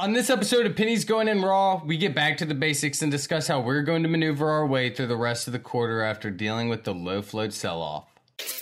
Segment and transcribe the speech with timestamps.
[0.00, 3.12] On this episode of Pennies Going in Raw, we get back to the basics and
[3.12, 6.30] discuss how we're going to maneuver our way through the rest of the quarter after
[6.30, 8.06] dealing with the low float sell off.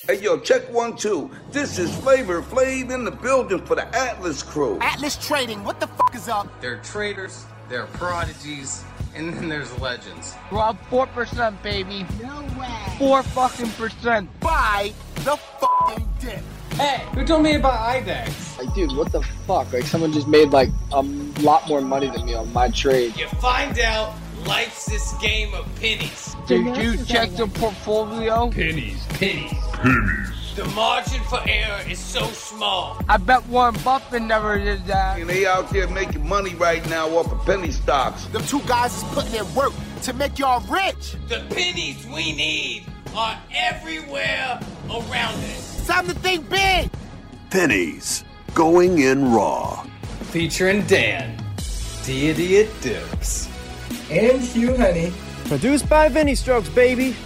[0.09, 1.31] Hey yo, check one two.
[1.53, 4.81] This is Flavor Flav in the building for the Atlas crew.
[4.81, 6.49] Atlas Trading, what the fuck is up?
[6.61, 8.83] They're traders, they're prodigies,
[9.15, 10.35] and then there's legends.
[10.51, 10.59] We're
[10.91, 12.05] 4%, baby.
[12.21, 12.97] No way.
[12.99, 14.29] 4 fucking percent.
[14.41, 16.43] Buy the fucking dip.
[16.79, 18.57] Hey, who told me about IDEX?
[18.57, 19.73] Like, dude, what the fuck?
[19.73, 21.03] Like, someone just made like a
[21.43, 23.17] lot more money than me on my trade.
[23.17, 24.15] You find out
[24.47, 26.37] life's this game of pennies.
[26.47, 28.49] Did you check the portfolio?
[28.51, 29.53] Pennies, pennies.
[29.73, 30.55] Pennies.
[30.55, 33.01] The margin for error is so small.
[33.09, 35.19] I bet Warren Buffett never did that.
[35.19, 38.27] And they out there making money right now off of penny stocks.
[38.27, 41.17] The two guys is putting in work to make y'all rich.
[41.29, 45.68] The pennies we need are everywhere around us.
[45.89, 46.91] It's time to think big.
[47.49, 49.87] Pennies going in raw.
[50.33, 51.43] Featuring Dan,
[52.05, 53.49] Deity of Dips.
[54.11, 55.15] and Hugh Henne.
[55.47, 57.17] Produced by Vinny Strokes, baby.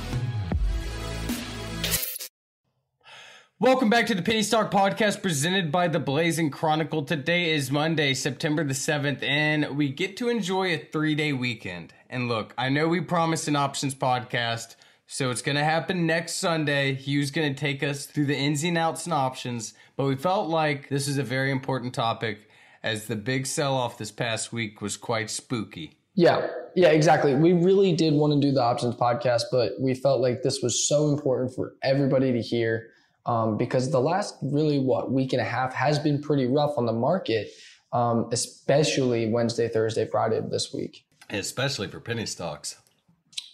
[3.58, 7.02] Welcome back to the Penny Stock Podcast presented by the Blazing Chronicle.
[7.02, 11.94] Today is Monday, September the 7th, and we get to enjoy a three day weekend.
[12.08, 14.76] And look, I know we promised an options podcast,
[15.12, 16.94] so it's going to happen next Sunday.
[16.94, 20.48] Hugh's going to take us through the ins and outs and options, but we felt
[20.48, 22.48] like this is a very important topic
[22.82, 25.98] as the big sell off this past week was quite spooky.
[26.14, 27.34] Yeah, yeah, exactly.
[27.34, 30.88] We really did want to do the options podcast, but we felt like this was
[30.88, 32.88] so important for everybody to hear
[33.26, 36.86] um, because the last really what week and a half has been pretty rough on
[36.86, 37.50] the market,
[37.92, 41.04] um, especially Wednesday, Thursday, Friday of this week.
[41.28, 42.76] Especially for penny stocks.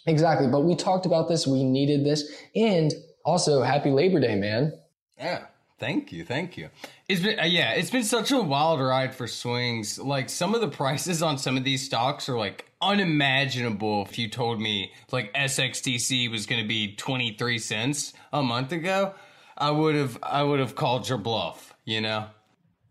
[0.05, 0.47] Exactly.
[0.47, 1.45] But we talked about this.
[1.45, 2.91] We needed this, and
[3.25, 4.73] also happy Labor Day, man.
[5.17, 5.45] Yeah.
[5.79, 6.69] Thank you, thank you.
[7.07, 9.97] It's been uh, yeah, it's been such a wild ride for swings.
[9.97, 14.03] Like some of the prices on some of these stocks are like unimaginable.
[14.03, 18.73] If you told me like SXTC was going to be twenty three cents a month
[18.73, 19.13] ago,
[19.57, 21.73] I would have I would have called your bluff.
[21.85, 22.27] You know.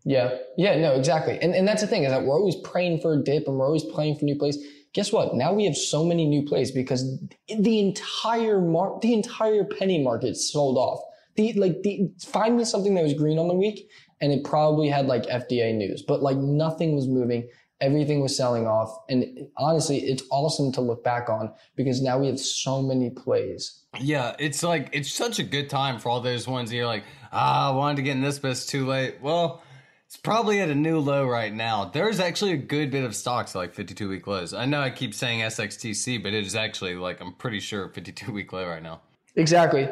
[0.03, 1.37] Yeah, yeah, no, exactly.
[1.39, 3.67] And and that's the thing is that we're always praying for a dip and we're
[3.67, 4.57] always praying for new plays.
[4.93, 5.35] Guess what?
[5.35, 10.35] Now we have so many new plays because the entire mar- the entire penny market
[10.35, 10.99] sold off.
[11.35, 13.87] The like the find me something that was green on the week
[14.21, 17.47] and it probably had like FDA news, but like nothing was moving.
[17.81, 18.93] Everything was selling off.
[19.07, 23.83] And honestly, it's awesome to look back on because now we have so many plays.
[23.99, 27.71] Yeah, it's like it's such a good time for all those ones you're like, ah,
[27.71, 29.21] I wanted to get in this, but it's too late.
[29.21, 29.63] Well,
[30.09, 31.85] it's probably at a new low right now.
[31.85, 34.55] There's actually a good bit of stocks like 52 week lows.
[34.55, 38.31] I know I keep saying SXTC, but it is actually like I'm pretty sure 52
[38.31, 39.01] week low right now.
[39.35, 39.87] Exactly.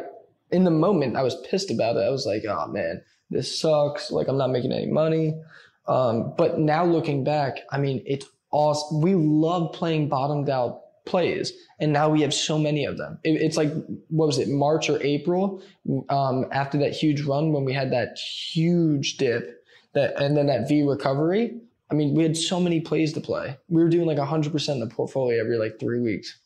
[0.49, 1.99] In the moment, I was pissed about it.
[1.99, 4.09] I was like, oh man, this sucks.
[4.09, 5.39] Like, I'm not making any money.
[5.87, 9.01] Um, but now looking back, I mean, it's awesome.
[9.01, 13.19] We love playing bottomed out plays, and now we have so many of them.
[13.23, 13.71] It, it's like,
[14.09, 15.61] what was it, March or April?
[16.09, 19.56] Um, after that huge run when we had that huge dip,
[19.97, 21.59] that and then that V recovery.
[21.89, 23.57] I mean, we had so many plays to play.
[23.69, 26.39] We were doing like 100% in the portfolio every like three weeks.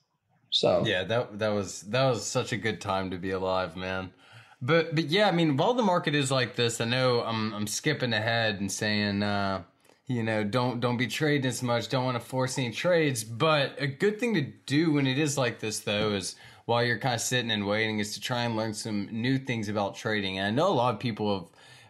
[0.51, 4.11] So Yeah, that that was that was such a good time to be alive, man.
[4.61, 7.67] But but yeah, I mean, while the market is like this, I know I'm I'm
[7.67, 9.63] skipping ahead and saying uh
[10.07, 13.75] you know, don't don't be trading as much, don't want to force any trades, but
[13.79, 16.35] a good thing to do when it is like this though is
[16.65, 19.69] while you're kind of sitting and waiting is to try and learn some new things
[19.69, 20.37] about trading.
[20.37, 21.49] And I know a lot of people have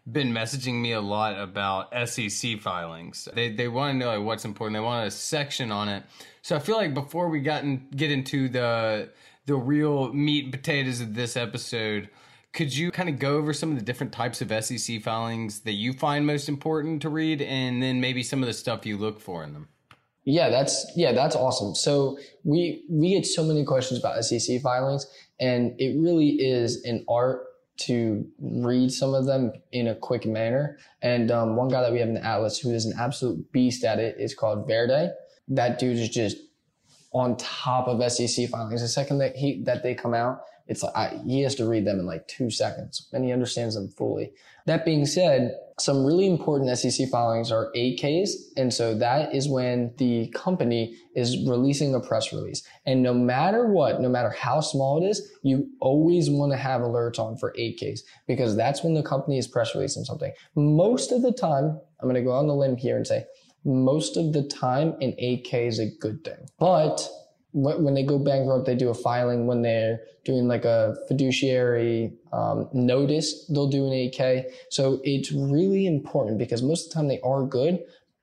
[0.10, 3.28] been messaging me a lot about SEC filings.
[3.34, 4.76] They they want to know like what's important.
[4.76, 6.04] They want a section on it.
[6.42, 9.10] So I feel like before we got in, get into the
[9.46, 12.10] the real meat and potatoes of this episode,
[12.54, 15.74] could you kind of go over some of the different types of SEC filings that
[15.74, 19.20] you find most important to read, and then maybe some of the stuff you look
[19.20, 19.68] for in them?
[20.24, 21.76] Yeah, that's yeah, that's awesome.
[21.76, 25.08] So we we get so many questions about SEC filings,
[25.40, 27.44] and it really is an art
[27.78, 30.78] to read some of them in a quick manner.
[31.02, 33.84] And um, one guy that we have in the Atlas who is an absolute beast
[33.84, 35.10] at it is called Verde.
[35.48, 36.38] That dude is just
[37.12, 38.82] on top of SEC filings.
[38.82, 41.86] The second that he that they come out, it's like I, he has to read
[41.86, 44.32] them in like two seconds, and he understands them fully.
[44.66, 49.94] That being said, some really important SEC filings are 8Ks, and so that is when
[49.98, 52.64] the company is releasing a press release.
[52.86, 56.82] And no matter what, no matter how small it is, you always want to have
[56.82, 60.32] alerts on for 8Ks because that's when the company is press releasing something.
[60.56, 63.26] Most of the time, I'm going to go on the limb here and say
[63.64, 66.48] most of the time an 8K is a good thing.
[66.60, 67.08] But
[67.54, 69.48] when they go bankrupt, they do a filing.
[69.48, 74.46] When they're doing like a fiduciary um, notice, they'll do an 8K.
[74.70, 77.80] So it's really important because most of the time they are good,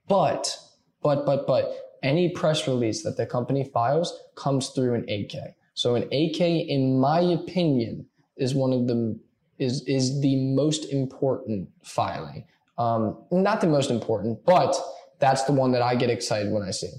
[0.08, 0.56] but
[1.02, 1.64] But, but, but
[2.02, 5.54] any press release that the company files comes through an 8K.
[5.74, 9.18] So an 8K, in my opinion, is one of the
[9.58, 12.46] is is the most important filing.
[12.78, 14.76] Um, not the most important, but
[15.18, 16.92] that's the one that I get excited when I see.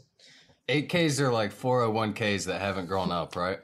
[0.70, 3.60] 8Ks are like 401ks that haven't grown up, right?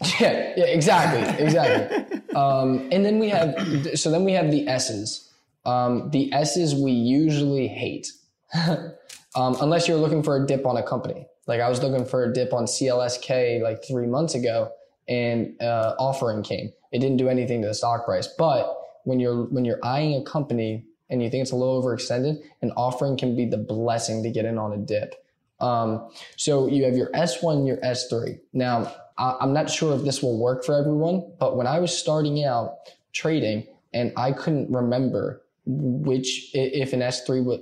[0.20, 2.20] Yeah, yeah, exactly, exactly.
[2.34, 3.54] um, and then we have,
[3.94, 5.32] so then we have the S's.
[5.64, 8.12] Um, the S's we usually hate,
[8.54, 11.26] um, unless you're looking for a dip on a company.
[11.46, 14.70] Like I was looking for a dip on CLSK like three months ago,
[15.08, 16.72] and uh, offering came.
[16.92, 20.24] It didn't do anything to the stock price, but when you're when you're eyeing a
[20.24, 24.30] company and you think it's a little overextended, an offering can be the blessing to
[24.30, 25.14] get in on a dip.
[25.60, 28.38] Um, so you have your S1, your S3.
[28.52, 31.96] Now, I, I'm not sure if this will work for everyone, but when I was
[31.96, 32.76] starting out
[33.12, 37.60] trading and I couldn't remember which, if an S3 was,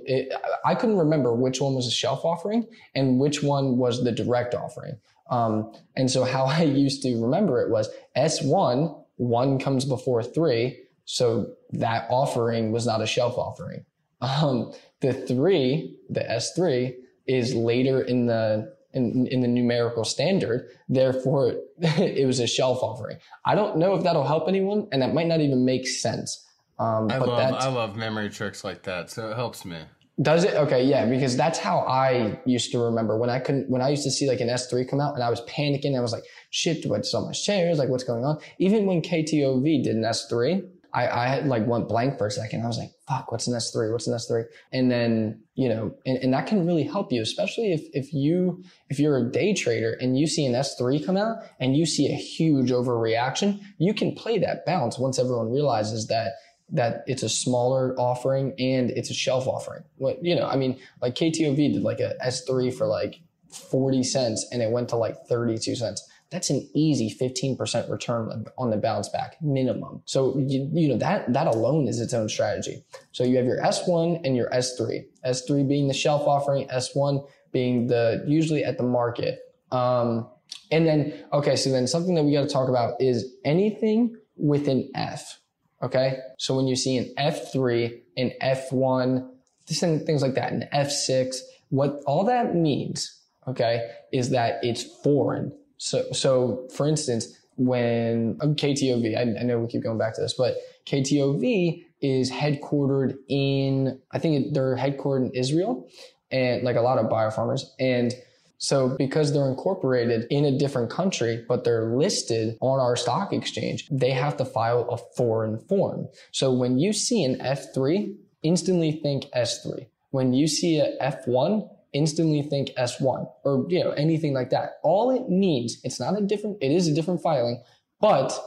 [0.63, 4.53] I couldn't remember which one was a shelf offering and which one was the direct
[4.53, 4.97] offering.
[5.31, 10.81] Um, and so how I used to remember it was S1, one comes before three.
[11.05, 13.85] So that offering was not a shelf offering.
[14.21, 16.95] Um, the three, the S3
[17.27, 20.69] is later in the in, in the numerical standard.
[20.87, 23.17] Therefore, it was a shelf offering.
[23.45, 26.43] I don't know if that'll help anyone, and that might not even make sense.
[26.79, 29.77] Um, I love I love memory tricks like that, so it helps me.
[30.21, 30.55] does it?
[30.55, 34.03] Okay, yeah, because that's how I used to remember when I couldn't, when I used
[34.03, 35.97] to see like an S3 come out and I was panicking.
[35.97, 37.77] I was like, shit, do I sell my shares?
[37.77, 38.39] Like, what's going on?
[38.59, 42.63] Even when KTOV did an S3, I, I like went blank for a second.
[42.63, 43.91] I was like, fuck, what's an S3?
[43.91, 44.45] What's an S3?
[44.71, 48.63] And then, you know, and, and that can really help you, especially if, if you,
[48.89, 52.07] if you're a day trader and you see an S3 come out and you see
[52.07, 56.33] a huge overreaction, you can play that bounce once everyone realizes that
[56.71, 59.83] that it's a smaller offering and it's a shelf offering.
[59.97, 63.19] What you know, I mean, like KTOV did like a S3 for like
[63.51, 66.09] 40 cents and it went to like 32 cents.
[66.31, 70.01] That's an easy 15% return on the bounce back minimum.
[70.05, 72.83] So you, you know that that alone is its own strategy.
[73.11, 75.05] So you have your S1 and your S3.
[75.25, 79.39] S3 being the shelf offering, S1 being the usually at the market.
[79.71, 80.27] Um,
[80.71, 84.67] and then okay, so then something that we got to talk about is anything with
[84.67, 85.39] an F.
[85.81, 86.17] Okay.
[86.37, 89.29] So when you see an F3, an F1,
[89.67, 91.37] things like that, an F6,
[91.69, 95.51] what all that means, okay, is that it's foreign.
[95.77, 100.21] So, so for instance, when um, KTOV, I, I know we keep going back to
[100.21, 105.87] this, but KTOV is headquartered in, I think they're headquartered in Israel
[106.31, 107.61] and like a lot of biopharmas.
[107.79, 108.13] And
[108.57, 113.87] so because they're incorporated in a different country, but they're listed on our stock exchange,
[113.91, 116.07] they have to file a foreign form.
[116.31, 119.87] So when you see an F3, instantly think S3.
[120.11, 124.73] When you see a F1, instantly think S1 or, you know, anything like that.
[124.83, 127.63] All it means, it's not a different, it is a different filing,
[128.01, 128.37] but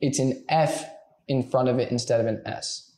[0.00, 0.84] it's an F
[1.28, 2.92] in front of it instead of an S.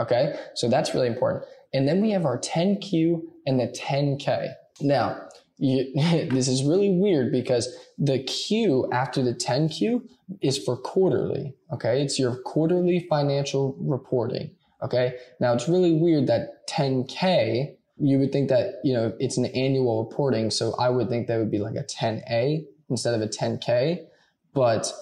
[0.00, 0.38] Okay.
[0.54, 1.44] So that's really important.
[1.72, 4.52] And then we have our 10Q and the 10K.
[4.80, 5.20] Now,
[5.56, 5.92] you,
[6.30, 10.02] this is really weird because the Q after the 10Q
[10.42, 11.54] is for quarterly.
[11.72, 12.02] Okay.
[12.02, 14.50] It's your quarterly financial reporting.
[14.82, 15.14] Okay.
[15.40, 20.04] Now it's really weird that 10K, you would think that, you know, it's an annual
[20.04, 20.50] reporting.
[20.50, 24.04] So I would think that would be like a 10A instead of a 10K,
[24.52, 24.92] but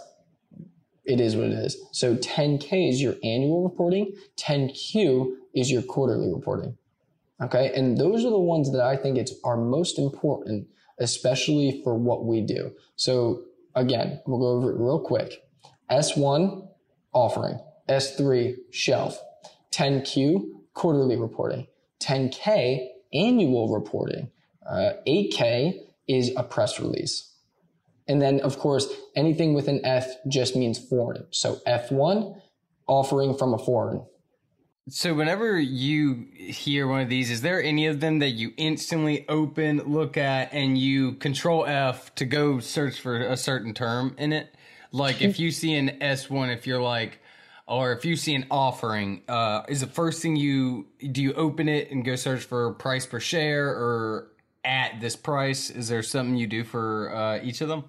[1.04, 1.76] it is what it is.
[1.92, 4.12] So 10K is your annual reporting.
[4.36, 6.76] 10Q is your quarterly reporting.
[7.42, 7.72] Okay.
[7.74, 10.68] And those are the ones that I think it's are most important,
[11.00, 12.72] especially for what we do.
[12.96, 13.42] So
[13.74, 15.42] again, we'll go over it real quick.
[15.90, 16.68] S1
[17.12, 17.58] offering,
[17.88, 19.20] S3 shelf,
[19.72, 20.42] 10Q
[20.74, 21.66] quarterly reporting,
[22.02, 24.30] 10K annual reporting,
[24.68, 27.32] uh, 8K is a press release.
[28.08, 31.26] And then, of course, anything with an F just means foreign.
[31.30, 32.40] So F1,
[32.86, 34.04] offering from a foreign.
[34.88, 39.24] So whenever you hear one of these, is there any of them that you instantly
[39.28, 44.32] open, look at, and you control F to go search for a certain term in
[44.32, 44.52] it?
[44.90, 47.20] Like if you see an S1, if you're like,
[47.66, 51.68] or if you see an offering, uh, is the first thing you, do you open
[51.68, 54.32] it and go search for price per share or
[54.64, 55.70] at this price?
[55.70, 57.84] Is there something you do for uh, each of them?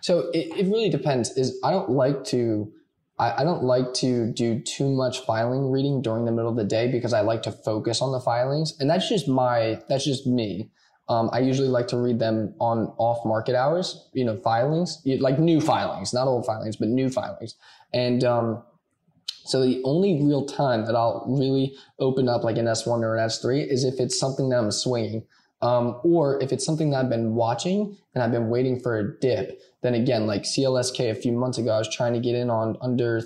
[0.00, 1.30] So it, it really depends.
[1.36, 2.72] Is I don't like to
[3.18, 6.64] I, I don't like to do too much filing reading during the middle of the
[6.64, 10.26] day because I like to focus on the filings, and that's just my that's just
[10.26, 10.70] me.
[11.08, 15.40] Um, I usually like to read them on off market hours, you know, filings, like
[15.40, 17.56] new filings, not old filings, but new filings.
[17.92, 18.62] And um,
[19.44, 23.28] so the only real time that I'll really open up like an S1 or an
[23.28, 25.24] S3 is if it's something that I'm swinging.
[25.62, 29.20] Um, or if it's something that I've been watching and I've been waiting for a
[29.20, 32.48] dip, then again, like CLSK a few months ago, I was trying to get in
[32.48, 33.22] on under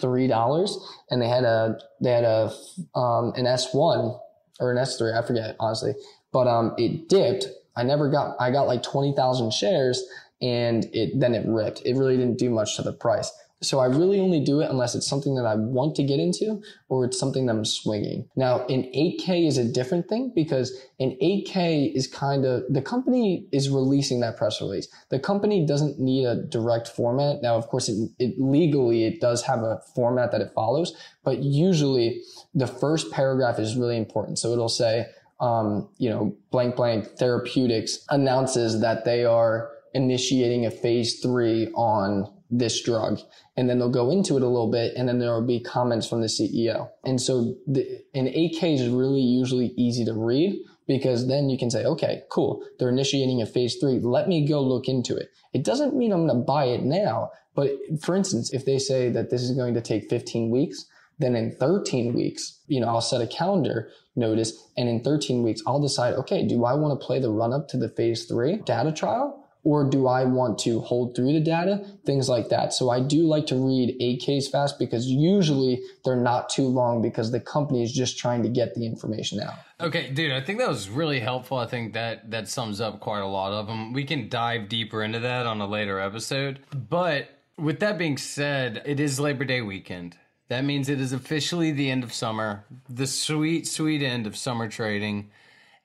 [0.00, 0.78] three dollars,
[1.10, 2.52] and they had a they had a
[2.94, 4.14] um, an S one
[4.60, 5.94] or an S three, I forget honestly,
[6.32, 7.46] but um, it dipped.
[7.76, 10.02] I never got I got like twenty thousand shares,
[10.40, 11.82] and it then it ripped.
[11.84, 13.30] It really didn't do much to the price.
[13.62, 16.60] So I really only do it unless it's something that I want to get into
[16.90, 18.28] or it's something that I'm swinging.
[18.36, 23.46] Now, an 8K is a different thing because an 8K is kind of, the company
[23.52, 24.88] is releasing that press release.
[25.08, 27.40] The company doesn't need a direct format.
[27.42, 30.94] Now, of course, it, it legally, it does have a format that it follows,
[31.24, 32.20] but usually
[32.54, 34.38] the first paragraph is really important.
[34.38, 35.06] So it'll say,
[35.40, 42.30] um, you know, blank blank therapeutics announces that they are initiating a phase three on
[42.50, 43.20] this drug.
[43.56, 46.06] And then they'll go into it a little bit and then there will be comments
[46.06, 46.90] from the CEO.
[47.04, 51.70] And so the, an 8K is really usually easy to read because then you can
[51.70, 52.64] say, okay, cool.
[52.78, 53.98] They're initiating a phase three.
[53.98, 55.30] Let me go look into it.
[55.52, 57.30] It doesn't mean I'm going to buy it now.
[57.54, 60.86] But for instance, if they say that this is going to take 15 weeks,
[61.18, 65.62] then in 13 weeks, you know, I'll set a calendar notice and in 13 weeks,
[65.66, 68.58] I'll decide, okay, do I want to play the run up to the phase three
[68.58, 69.45] data trial?
[69.66, 71.84] Or do I want to hold through the data?
[72.04, 72.72] Things like that.
[72.72, 77.32] So I do like to read 8Ks fast because usually they're not too long because
[77.32, 79.54] the company is just trying to get the information out.
[79.80, 81.58] Okay, dude, I think that was really helpful.
[81.58, 83.92] I think that that sums up quite a lot of them.
[83.92, 86.60] We can dive deeper into that on a later episode.
[86.72, 90.16] But with that being said, it is Labor Day weekend.
[90.48, 94.68] That means it is officially the end of summer, the sweet, sweet end of summer
[94.68, 95.32] trading.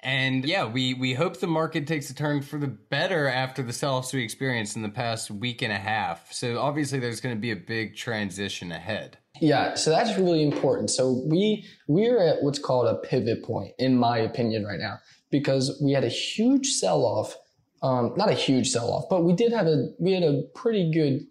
[0.04, 3.74] And yeah, we, we hope the market takes a turn for the better after the
[3.74, 6.34] sell-offs we experienced in the past week and a half.
[6.34, 9.20] So obviously there's going to be a big transition ahead.
[9.40, 10.90] Yeah, so that's really important.
[10.90, 14.98] So we we're at what's called a pivot point, in my opinion, right now,
[15.30, 17.36] because we had a huge sell-off.
[17.84, 21.22] Um, not a huge sell-off, but we did have a we had a pretty good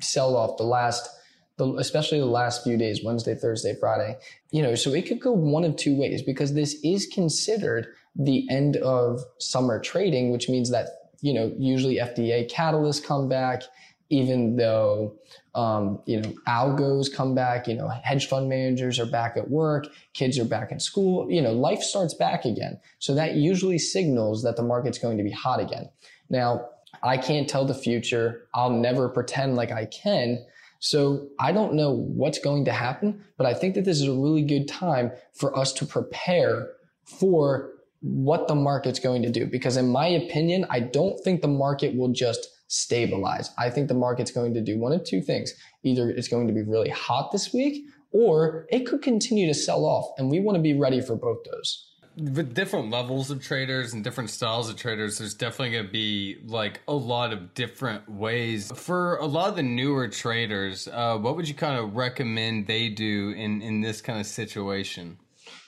[0.00, 1.08] sell-off the last
[1.56, 4.16] the, especially the last few days, Wednesday, Thursday, Friday,
[4.50, 8.46] you know, so it could go one of two ways because this is considered the
[8.50, 10.88] end of summer trading, which means that,
[11.20, 13.62] you know, usually FDA catalysts come back,
[14.08, 15.16] even though,
[15.54, 19.86] um, you know, algos come back, you know, hedge fund managers are back at work,
[20.14, 22.80] kids are back in school, you know, life starts back again.
[22.98, 25.90] So that usually signals that the market's going to be hot again.
[26.30, 26.68] Now,
[27.02, 28.46] I can't tell the future.
[28.54, 30.44] I'll never pretend like I can.
[30.78, 34.12] So I don't know what's going to happen, but I think that this is a
[34.12, 36.68] really good time for us to prepare
[37.04, 37.72] for
[38.06, 39.46] what the market's going to do.
[39.46, 43.50] Because in my opinion, I don't think the market will just stabilize.
[43.58, 45.52] I think the market's going to do one of two things.
[45.82, 49.84] Either it's going to be really hot this week or it could continue to sell
[49.84, 50.12] off.
[50.18, 51.86] And we want to be ready for both those
[52.16, 56.38] with different levels of traders and different styles of traders, there's definitely going to be
[56.46, 58.72] like a lot of different ways.
[58.74, 62.88] For a lot of the newer traders, uh, what would you kind of recommend they
[62.88, 65.18] do in, in this kind of situation?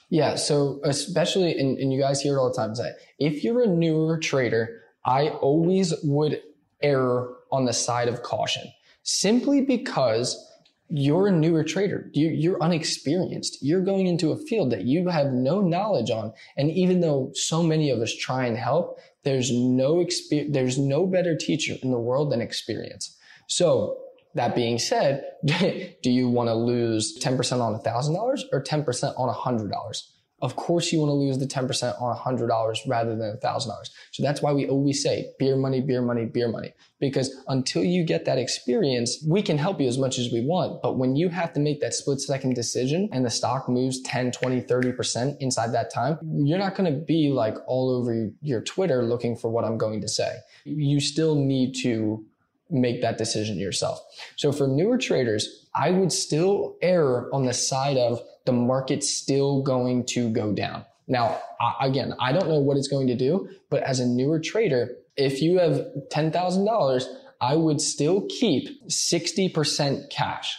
[0.09, 3.61] Yeah, so especially, and, and you guys hear it all the time say, if you're
[3.61, 6.41] a newer trader, I always would
[6.81, 8.63] err on the side of caution
[9.03, 10.45] simply because
[10.89, 12.09] you're a newer trader.
[12.13, 13.59] You, are unexperienced.
[13.61, 16.33] You're going into a field that you have no knowledge on.
[16.57, 21.05] And even though so many of us try and help, there's no experience, there's no
[21.05, 23.15] better teacher in the world than experience.
[23.47, 23.97] So
[24.35, 30.01] that being said, do you want to lose 10% on $1,000 or 10% on $100?
[30.41, 33.89] Of course, you want to lose the 10% on $100 rather than $1,000.
[34.11, 36.73] So that's why we always say beer money, beer money, beer money.
[36.99, 40.81] Because until you get that experience, we can help you as much as we want.
[40.81, 44.31] But when you have to make that split second decision and the stock moves 10,
[44.31, 49.03] 20, 30% inside that time, you're not going to be like all over your Twitter
[49.03, 50.37] looking for what I'm going to say.
[50.63, 52.25] You still need to
[52.69, 54.01] make that decision yourself.
[54.35, 59.61] So for newer traders, I would still err on the side of the market's still
[59.61, 60.85] going to go down.
[61.07, 61.41] Now,
[61.81, 65.41] again, I don't know what it's going to do, but as a newer trader, if
[65.41, 67.03] you have $10,000,
[67.41, 70.57] I would still keep 60% cash.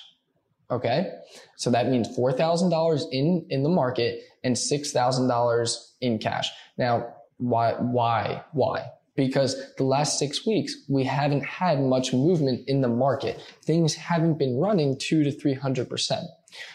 [0.71, 1.13] Okay.
[1.57, 6.51] So that means $4,000 in, in the market and $6,000 in cash.
[6.79, 8.87] Now, why, why, why?
[9.21, 13.39] Because the last six weeks, we haven't had much movement in the market.
[13.63, 16.25] Things haven't been running two to 300%.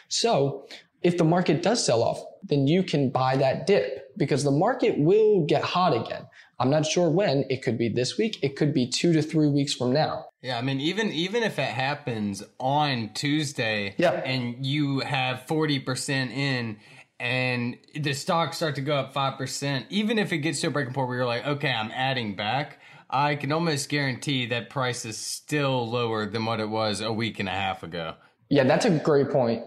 [0.10, 0.68] So
[1.02, 5.00] if the market does sell off, then you can buy that dip because the market
[5.00, 6.28] will get hot again.
[6.60, 7.46] I'm not sure when.
[7.50, 8.38] It could be this week.
[8.44, 10.28] It could be two to three weeks from now.
[10.44, 14.12] Yeah, I mean, even even if it happens on Tuesday, yeah.
[14.12, 16.78] and you have forty percent in,
[17.20, 20.94] and the stocks start to go up 5%, even if it gets to a breaking
[20.94, 22.80] point where you're like, okay, I'm adding back,
[23.10, 27.40] I can almost guarantee that price is still lower than what it was a week
[27.40, 28.16] and a half ago.
[28.50, 29.64] Yeah, that's a great point.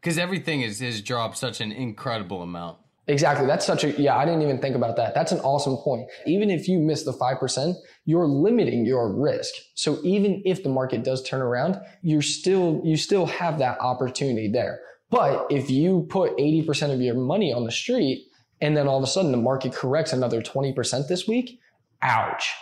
[0.00, 2.78] Because everything is, has dropped such an incredible amount.
[3.06, 3.46] Exactly.
[3.46, 5.14] That's such a, yeah, I didn't even think about that.
[5.14, 6.08] That's an awesome point.
[6.26, 7.74] Even if you miss the 5%,
[8.06, 9.52] you're limiting your risk.
[9.74, 14.48] So even if the market does turn around, you're still, you still have that opportunity
[14.50, 14.80] there.
[15.14, 18.26] But if you put 80% of your money on the street
[18.60, 21.60] and then all of a sudden the market corrects another 20% this week,
[22.02, 22.52] ouch.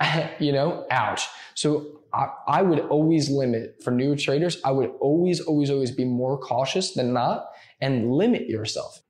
[0.38, 1.26] you know, ouch.
[1.54, 4.60] So I, I would always limit for new traders.
[4.64, 7.46] I would always, always, always be more cautious than not
[7.80, 9.02] and limit yourself.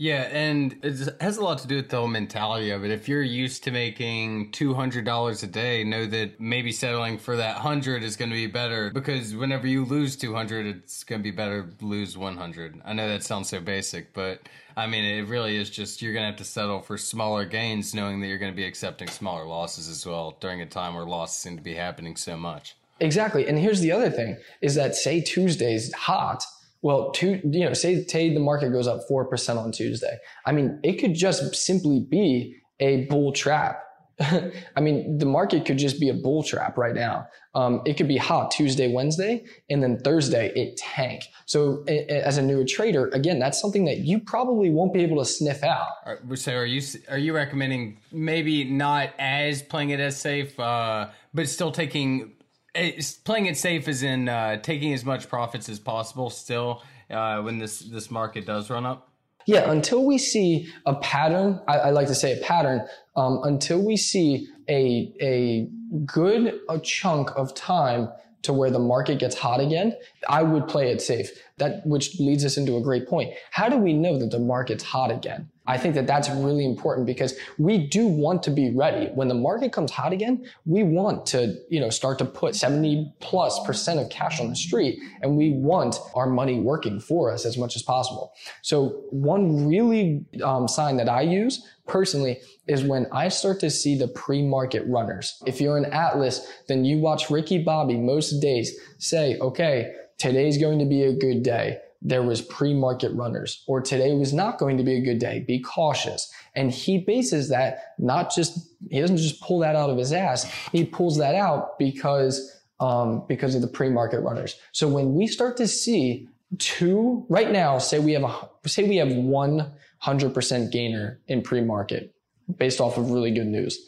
[0.00, 2.92] Yeah, and it has a lot to do with the whole mentality of it.
[2.92, 7.34] If you're used to making two hundred dollars a day, know that maybe settling for
[7.34, 11.20] that hundred is going to be better because whenever you lose two hundred, it's going
[11.20, 12.80] to be better lose one hundred.
[12.84, 14.40] I know that sounds so basic, but
[14.76, 17.92] I mean it really is just you're going to have to settle for smaller gains,
[17.92, 21.06] knowing that you're going to be accepting smaller losses as well during a time where
[21.06, 22.76] losses seem to be happening so much.
[23.00, 26.44] Exactly, and here's the other thing: is that say Tuesday's hot
[26.82, 30.18] well, you know, say, say the market goes up 4% on Tuesday.
[30.46, 33.82] I mean, it could just simply be a bull trap.
[34.20, 37.28] I mean, the market could just be a bull trap right now.
[37.54, 41.24] Um, it could be hot Tuesday, Wednesday, and then Thursday it tank.
[41.46, 45.24] So as a newer trader, again, that's something that you probably won't be able to
[45.24, 45.88] sniff out.
[46.34, 51.48] So are you are you recommending maybe not as playing it as safe, uh, but
[51.48, 52.32] still taking
[52.78, 57.40] it's playing it safe is in uh, taking as much profits as possible still uh,
[57.40, 59.10] when this this market does run up?
[59.46, 63.82] Yeah until we see a pattern i, I like to say a pattern um, until
[63.84, 65.68] we see a a
[66.04, 68.10] good a chunk of time
[68.42, 69.96] to where the market gets hot again
[70.28, 71.30] i would play it safe.
[71.56, 73.32] That which leads us into a great point.
[73.50, 77.06] How do we know that the market's hot again I think that that's really important
[77.06, 79.10] because we do want to be ready.
[79.14, 83.12] When the market comes hot again, we want to, you know, start to put 70
[83.20, 87.44] plus percent of cash on the street and we want our money working for us
[87.44, 88.32] as much as possible.
[88.62, 93.96] So one really um, sign that I use personally is when I start to see
[93.96, 95.42] the pre-market runners.
[95.46, 100.78] If you're an Atlas, then you watch Ricky Bobby most days say, okay, today's going
[100.78, 104.84] to be a good day there was pre-market runners or today was not going to
[104.84, 105.44] be a good day.
[105.46, 106.32] Be cautious.
[106.54, 110.44] And he bases that not just, he doesn't just pull that out of his ass.
[110.70, 114.56] He pulls that out because, um, because of the pre-market runners.
[114.72, 118.96] So when we start to see two, right now, say we have a, say we
[118.96, 122.14] have 100% gainer in pre-market
[122.56, 123.78] based off of really good news.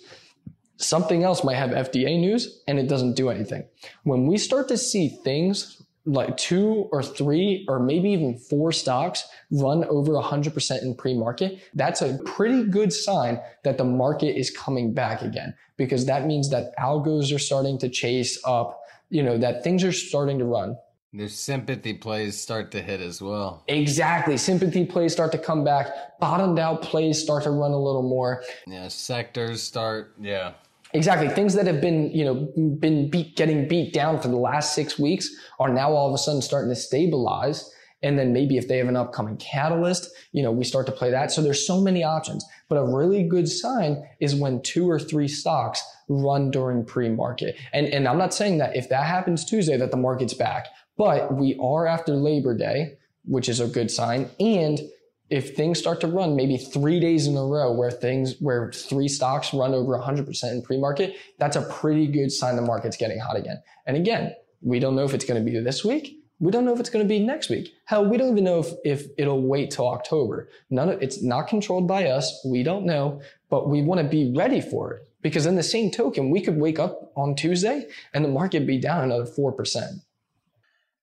[0.79, 3.65] Something else might have FDA news and it doesn't do anything.
[4.03, 9.29] When we start to see things like two or three or maybe even four stocks
[9.51, 14.95] run over 100% in pre-market, that's a pretty good sign that the market is coming
[14.95, 19.63] back again because that means that algos are starting to chase up, you know, that
[19.63, 20.77] things are starting to run.
[21.13, 23.65] The sympathy plays start to hit as well.
[23.67, 24.37] Exactly.
[24.37, 26.21] Sympathy plays start to come back.
[26.21, 28.45] Bottomed out plays start to run a little more.
[28.67, 30.53] Yeah, sectors start, yeah.
[30.93, 31.29] Exactly.
[31.29, 34.99] Things that have been, you know, been beat, getting beat down for the last six
[34.99, 37.73] weeks are now all of a sudden starting to stabilize.
[38.03, 41.11] And then maybe if they have an upcoming catalyst, you know, we start to play
[41.11, 41.31] that.
[41.31, 42.45] So there's so many options.
[42.69, 47.57] But a really good sign is when two or three stocks run during pre-market.
[47.73, 51.35] And, and I'm not saying that if that happens Tuesday that the market's back, but
[51.35, 54.31] we are after Labor Day, which is a good sign.
[54.41, 54.81] And
[55.31, 59.09] if things start to run maybe three days in a row where things where three
[59.09, 63.37] stocks run over 100% in pre-market that's a pretty good sign the market's getting hot
[63.37, 63.63] again.
[63.87, 66.19] And again we don't know if it's going to be this week.
[66.39, 67.73] We don't know if it's going to be next week.
[67.85, 70.49] Hell we don't even know if, if it'll wait till october.
[70.69, 72.45] None of it's not controlled by us.
[72.45, 75.91] We don't know but we want to be ready for it because in the same
[75.91, 80.01] token we could wake up on tuesday and the market be down another 4%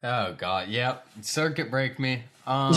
[0.03, 0.67] oh god.
[0.67, 1.07] Yep.
[1.21, 2.23] Circuit break me.
[2.47, 2.73] Um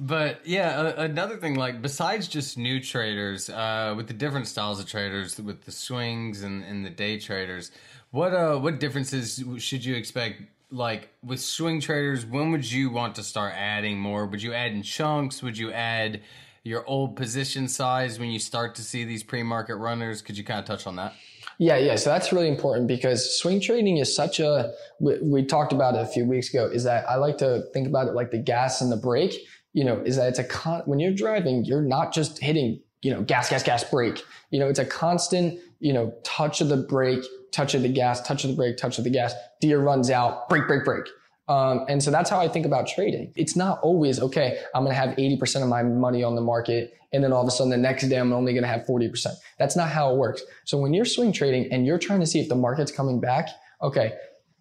[0.00, 4.86] But yeah, another thing, like besides just new traders, uh, with the different styles of
[4.86, 7.72] traders, with the swings and, and the day traders,
[8.10, 10.42] what uh, what differences should you expect?
[10.70, 14.26] Like with swing traders, when would you want to start adding more?
[14.26, 15.42] Would you add in chunks?
[15.42, 16.20] Would you add
[16.62, 20.22] your old position size when you start to see these pre-market runners?
[20.22, 21.14] Could you kind of touch on that?
[21.58, 21.96] Yeah, yeah.
[21.96, 26.02] So that's really important because swing trading is such a, we, we, talked about it
[26.02, 28.80] a few weeks ago, is that I like to think about it like the gas
[28.80, 29.34] and the brake
[29.78, 33.12] you know, is that it's a con, when you're driving, you're not just hitting, you
[33.12, 34.24] know, gas, gas, gas, brake.
[34.50, 38.20] You know, it's a constant, you know, touch of the brake, touch of the gas,
[38.26, 39.34] touch of the brake, touch of the gas.
[39.60, 41.06] Deer runs out, brake, brake, brake.
[41.46, 43.32] Um, and so that's how I think about trading.
[43.36, 46.92] It's not always, okay, I'm going to have 80% of my money on the market.
[47.12, 49.28] And then all of a sudden the next day I'm only going to have 40%.
[49.60, 50.42] That's not how it works.
[50.64, 53.48] So when you're swing trading and you're trying to see if the market's coming back,
[53.80, 54.14] okay,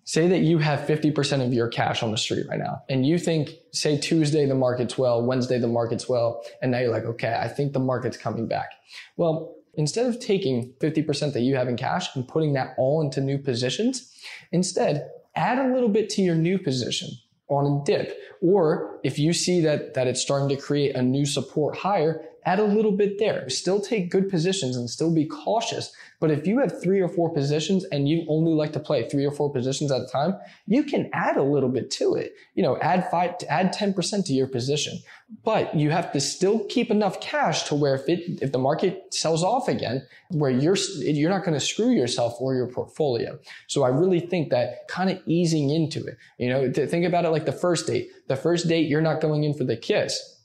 [0.07, 3.19] say that you have 50% of your cash on the street right now and you
[3.19, 7.37] think, say Tuesday the market's well, Wednesday the market's well, and now you're like, okay,
[7.37, 8.69] I think the market's coming back.
[9.17, 13.19] Well, instead of taking 50% that you have in cash and putting that all into
[13.19, 14.09] new positions,
[14.53, 17.09] instead add a little bit to your new position
[17.49, 18.17] on a dip.
[18.41, 22.59] Or if you see that, that it's starting to create a new support higher, add
[22.59, 23.49] a little bit there.
[23.49, 25.91] Still take good positions and still be cautious.
[26.21, 29.25] But if you have three or four positions and you only like to play three
[29.25, 30.33] or four positions at a time,
[30.65, 32.33] you can add a little bit to it.
[32.55, 34.97] You know, add five, add 10% to your position.
[35.43, 39.13] But you have to still keep enough cash to where if it, if the market
[39.13, 43.37] sells off again, where you're, you're not going to screw yourself or your portfolio.
[43.67, 47.29] So I really think that kind of easing into it, you know, think about it
[47.29, 48.09] like the first date.
[48.27, 50.36] The first date, you're not going in for the kiss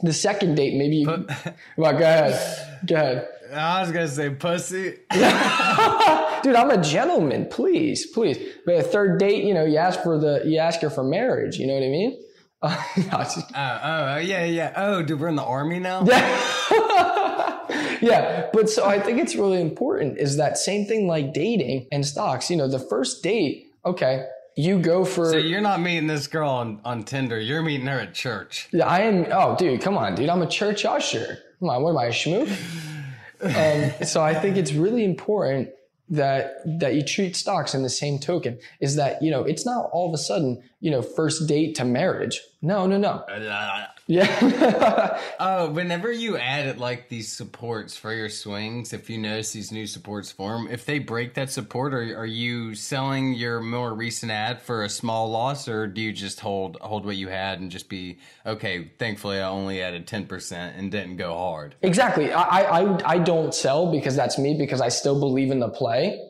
[0.00, 1.06] the second date, maybe you.
[1.06, 2.80] But, well, go ahead.
[2.86, 3.28] Go ahead.
[3.54, 4.90] I was gonna say pussy.
[6.42, 7.46] Dude, I'm a gentleman.
[7.46, 8.38] Please, please.
[8.64, 11.56] But a third date, you know, you ask for the, you ask her for marriage.
[11.56, 12.22] You know what I mean?
[12.62, 14.72] Uh, oh, oh, yeah, yeah.
[14.76, 16.04] Oh, dude, we're in the army now.
[16.04, 17.98] Yeah.
[18.00, 22.04] yeah, but so I think it's really important is that same thing like dating and
[22.04, 22.50] stocks.
[22.50, 25.30] You know, the first date, okay, you go for.
[25.30, 27.38] So you're not meeting this girl on, on Tinder.
[27.38, 28.68] You're meeting her at church.
[28.72, 29.26] Yeah, I am.
[29.30, 30.28] Oh, dude, come on, dude.
[30.28, 31.38] I'm a church usher.
[31.60, 32.48] Come on, what am I, a schmook?
[34.00, 35.68] um, so I think it's really important
[36.08, 39.90] that that you treat stocks in the same token is that you know it's not
[39.92, 43.24] all of a sudden you know first date to marriage no no no.
[44.08, 45.20] Yeah.
[45.38, 49.86] Uh, whenever you add like these supports for your swings if you notice these new
[49.86, 54.60] supports form if they break that support are, are you selling your more recent ad
[54.60, 57.88] for a small loss or do you just hold hold what you had and just
[57.88, 61.76] be okay thankfully i only added 10% and didn't go hard?
[61.82, 62.32] Exactly.
[62.32, 66.20] I i i don't sell because that's me because i still believe in the play.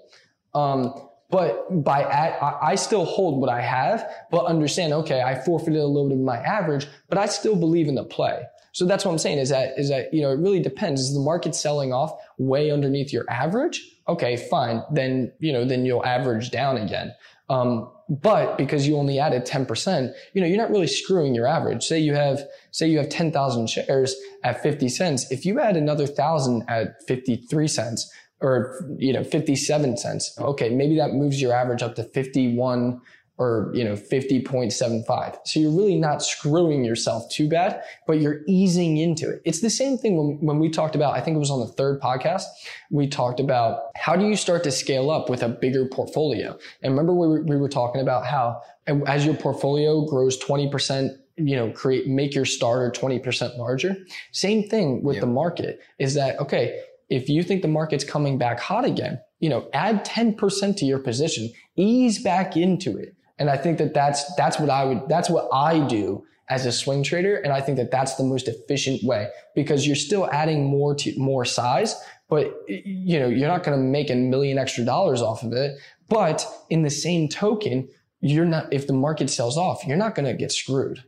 [0.55, 5.81] Um but by at, I still hold what I have, but understand, okay, I forfeited
[5.81, 8.43] a little bit of my average, but I still believe in the play.
[8.73, 11.01] So that's what I'm saying is that, is that, you know, it really depends.
[11.01, 13.83] Is the market selling off way underneath your average?
[14.07, 14.83] Okay, fine.
[14.93, 17.15] Then, you know, then you'll average down again.
[17.49, 21.85] Um, but because you only added 10%, you know, you're not really screwing your average.
[21.85, 25.31] Say you have, say you have 10,000 shares at 50 cents.
[25.33, 28.13] If you add another thousand at 53 cents,
[28.47, 30.39] or you know 57 cents.
[30.39, 33.01] Okay maybe that moves your average up to 51
[33.39, 38.97] or you know 50.75 so you're really not screwing yourself too bad but you're easing
[38.97, 39.43] into it.
[39.45, 41.67] It's the same thing when, when we talked about i think it was on the
[41.67, 42.45] third podcast
[42.91, 46.57] we talked about how do you start to scale up with a bigger portfolio?
[46.83, 48.63] And remember we were, we were talking about how
[49.07, 53.97] as your portfolio grows 20% you know create make your starter 20% larger?
[54.33, 55.23] Same thing with yep.
[55.23, 59.49] the market is that okay if you think the market's coming back hot again, you
[59.49, 63.15] know, add 10% to your position, ease back into it.
[63.39, 66.73] And I think that that's, that's what I would, that's what I do as a
[66.73, 67.37] swing trader.
[67.37, 71.19] And I think that that's the most efficient way because you're still adding more to
[71.19, 71.95] more size,
[72.29, 75.79] but you know, you're not going to make a million extra dollars off of it.
[76.09, 77.89] But in the same token,
[78.21, 81.05] you're not, if the market sells off, you're not going to get screwed.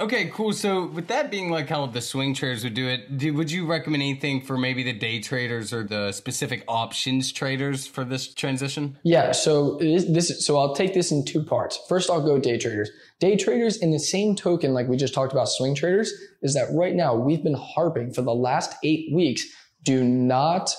[0.00, 0.52] Okay, cool.
[0.52, 3.64] So, with that being like how the swing traders would do it, do, would you
[3.64, 8.98] recommend anything for maybe the day traders or the specific options traders for this transition?
[9.04, 9.30] Yeah.
[9.30, 11.78] So this, so I'll take this in two parts.
[11.88, 12.90] First, I'll go day traders.
[13.20, 16.66] Day traders, in the same token, like we just talked about swing traders, is that
[16.72, 19.44] right now we've been harping for the last eight weeks.
[19.84, 20.74] Do not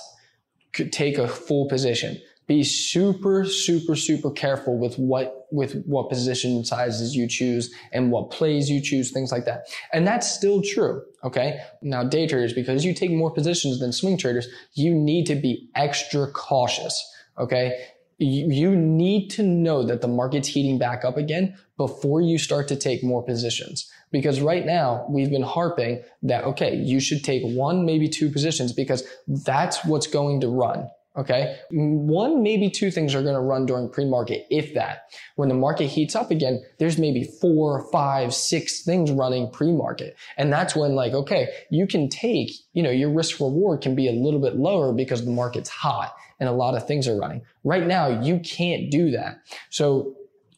[0.72, 7.16] take a full position be super, super, super careful with what, with what position sizes
[7.16, 9.66] you choose and what plays you choose, things like that.
[9.92, 11.02] And that's still true.
[11.24, 11.60] Okay.
[11.82, 15.68] Now day traders, because you take more positions than swing traders, you need to be
[15.74, 17.04] extra cautious.
[17.38, 17.86] Okay.
[18.18, 22.68] You, you need to know that the market's heating back up again before you start
[22.68, 23.90] to take more positions.
[24.12, 28.72] Because right now we've been harping that, okay, you should take one, maybe two positions
[28.72, 30.88] because that's what's going to run.
[31.16, 31.58] Okay.
[31.70, 35.10] One, maybe two things are going to run during pre-market, if that.
[35.36, 40.16] When the market heats up again, there's maybe four, five, six things running pre-market.
[40.36, 44.08] And that's when like, okay, you can take, you know, your risk reward can be
[44.08, 47.40] a little bit lower because the market's hot and a lot of things are running.
[47.64, 49.40] Right now, you can't do that.
[49.70, 50.14] So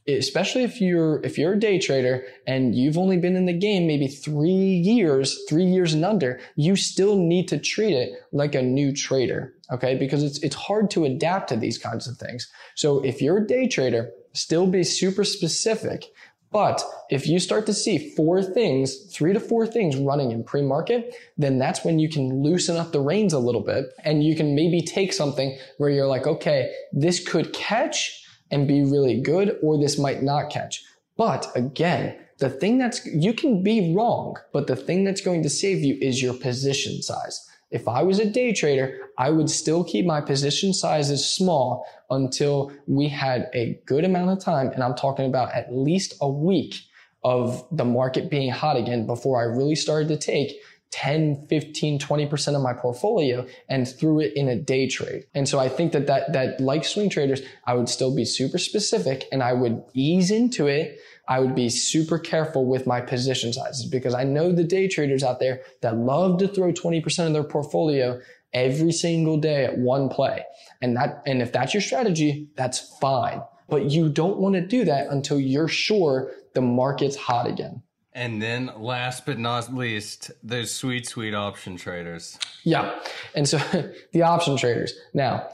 [0.09, 3.87] especially if you're if you're a day trader and you've only been in the game
[3.87, 8.63] maybe three years three years and under you still need to treat it like a
[8.63, 9.95] new trader okay?
[9.95, 12.51] Because it's it's hard to adapt to these kinds of things.
[12.75, 16.05] So if you're a day trader still be super specific.
[16.51, 21.15] But if you start to see four things, three to four things running in pre-market,
[21.37, 24.55] then that's when you can loosen up the reins a little bit and you can
[24.55, 29.79] maybe take something where you're like, okay, this could catch and be really good or
[29.79, 30.83] this might not catch.
[31.17, 35.51] But again, the thing that's, you can be wrong, but the thing that's going to
[35.51, 37.45] save you is your position size.
[37.71, 42.73] If I was a day trader, I would still keep my position sizes small until
[42.87, 44.69] we had a good amount of time.
[44.69, 46.77] And I'm talking about at least a week
[47.25, 50.57] of the market being hot again before I really started to take
[50.91, 55.25] 10, 15, 20% of my portfolio and threw it in a day trade.
[55.35, 58.59] And so I think that that, that like swing traders, I would still be super
[58.59, 60.99] specific and I would ease into it.
[61.29, 65.23] I would be super careful with my position sizes because I know the day traders
[65.23, 68.19] out there that love to throw 20% of their portfolio
[68.55, 70.43] every single day at one play.
[70.81, 73.43] And that, and if that's your strategy, that's fine.
[73.69, 77.83] But you don't want to do that until you're sure the market's hot again.
[78.19, 82.37] And then last but not least, those sweet, sweet option traders.
[82.65, 82.99] Yeah.
[83.37, 83.59] And so
[84.13, 84.93] the option traders.
[85.15, 85.49] Now,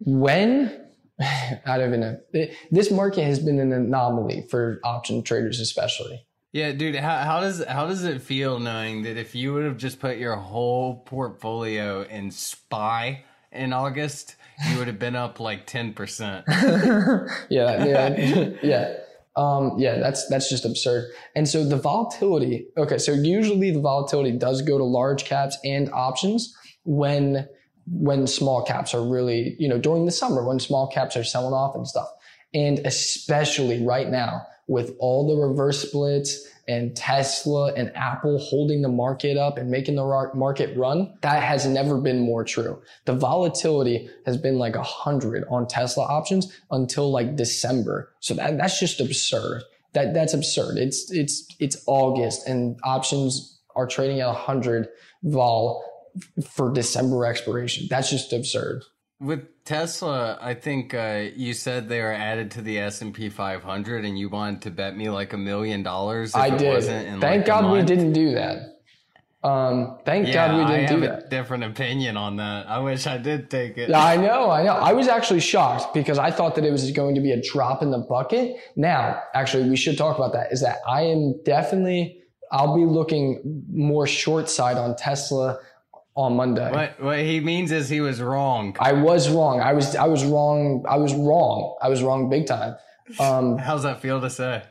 [0.00, 0.80] when
[1.64, 2.20] out of an
[2.72, 6.26] this market has been an anomaly for option traders especially.
[6.52, 9.76] Yeah, dude, how, how does how does it feel knowing that if you would have
[9.76, 14.34] just put your whole portfolio in SPY in August,
[14.68, 16.44] you would have been up like ten percent?
[16.48, 18.96] yeah, yeah, yeah.
[19.36, 21.10] Um, yeah, that's that's just absurd.
[21.34, 22.66] And so the volatility.
[22.76, 27.48] Okay, so usually the volatility does go to large caps and options when
[27.86, 31.52] when small caps are really, you know, during the summer when small caps are selling
[31.52, 32.08] off and stuff.
[32.54, 38.88] And especially right now with all the reverse splits and Tesla and Apple holding the
[38.88, 42.80] market up and making the market run, that has never been more true.
[43.04, 48.12] The volatility has been like a hundred on Tesla options until like December.
[48.20, 49.62] So that, that's just absurd.
[49.92, 50.78] That, that's absurd.
[50.78, 54.88] It's, it's, it's August and options are trading at a hundred
[55.22, 55.84] vol
[56.48, 57.86] for December expiration.
[57.90, 58.82] That's just absurd.
[59.24, 63.30] With Tesla, I think uh, you said they were added to the S and P
[63.30, 66.34] 500, and you wanted to bet me like a million dollars.
[66.34, 66.84] I did.
[66.84, 68.74] Thank like God we didn't do that.
[69.44, 71.26] Um, thank yeah, God we didn't I do have that.
[71.26, 72.66] a different opinion on that.
[72.66, 73.94] I wish I did take it.
[73.94, 74.72] I know, I know.
[74.72, 77.82] I was actually shocked because I thought that it was going to be a drop
[77.82, 78.56] in the bucket.
[78.76, 80.50] Now, actually, we should talk about that.
[80.50, 82.20] Is that I am definitely.
[82.52, 85.58] I'll be looking more short side on Tesla
[86.16, 86.70] on Monday.
[86.70, 88.76] What what he means is he was wrong.
[88.78, 89.60] I was wrong.
[89.60, 90.84] I was I was wrong.
[90.88, 91.76] I was wrong.
[91.82, 92.76] I was wrong big time.
[93.18, 94.62] Um, How's that feel to say?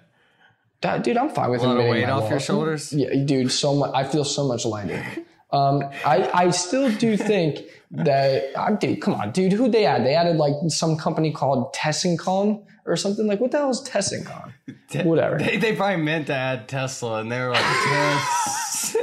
[0.81, 2.91] That, dude, I'm fine with a lot of weight off your shoulders.
[2.91, 3.91] Yeah, dude, so much.
[3.93, 5.05] I feel so much lighter.
[5.53, 7.59] Um, I I still do think
[7.91, 8.57] that.
[8.57, 9.53] I dude, come on, dude.
[9.53, 10.05] Who they add?
[10.05, 13.27] They added like some company called Tessencon or something.
[13.27, 14.51] Like, what the hell is Tessencon?
[15.05, 15.37] Whatever.
[15.37, 18.97] They, they probably meant to add Tesla, and they were like, Tess.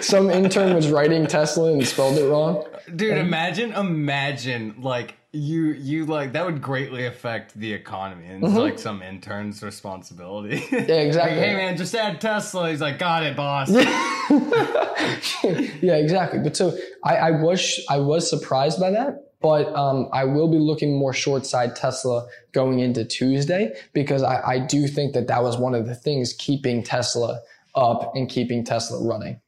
[0.00, 2.64] Some intern was writing Tesla and spelled it wrong.
[2.94, 8.54] Dude, imagine, imagine, like you, you like that would greatly affect the economy, and it's
[8.54, 10.58] like some intern's responsibility.
[10.60, 10.74] Mm-hmm.
[10.92, 11.36] Yeah, exactly.
[11.36, 12.70] like, hey man, just add Tesla.
[12.70, 13.70] He's like, got it, boss.
[15.82, 16.40] yeah, exactly.
[16.40, 19.32] But so I, I was I was surprised by that.
[19.40, 24.40] But um, I will be looking more short side Tesla going into Tuesday because I,
[24.40, 27.40] I do think that that was one of the things keeping Tesla
[27.74, 29.40] up and keeping Tesla running.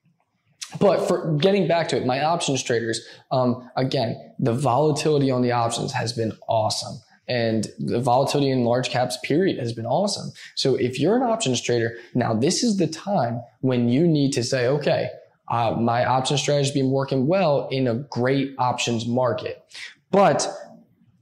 [0.80, 5.52] But for getting back to it, my options traders, um, again, the volatility on the
[5.52, 7.00] options has been awesome.
[7.26, 10.32] And the volatility in large caps period has been awesome.
[10.56, 14.42] So if you're an options trader, now this is the time when you need to
[14.42, 15.08] say, okay,
[15.50, 19.62] uh, my option strategy has been working well in a great options market.
[20.10, 20.48] But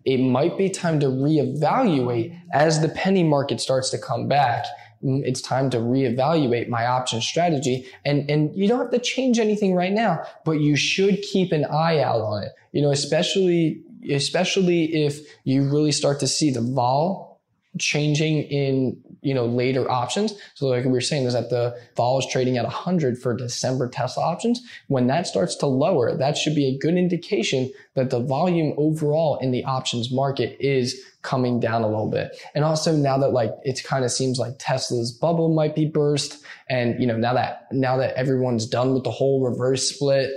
[0.04, 4.64] it might be time to reevaluate as the penny market starts to come back.
[5.04, 7.86] Mm, It's time to reevaluate my option strategy.
[8.04, 11.64] And, and you don't have to change anything right now, but you should keep an
[11.64, 12.52] eye out on it.
[12.72, 17.40] You know, especially, especially if you really start to see the vol
[17.78, 20.34] changing in you know later options.
[20.54, 23.88] So like we were saying is that the vol is trading at 100 for december
[23.88, 24.60] tesla options.
[24.88, 29.38] When that starts to lower that should be a good indication that the volume overall
[29.38, 32.36] in the options market is coming down a little bit.
[32.54, 36.44] And also now that like it kind of seems like tesla's bubble might be burst
[36.68, 40.30] and you know now that now that everyone's done with the whole reverse split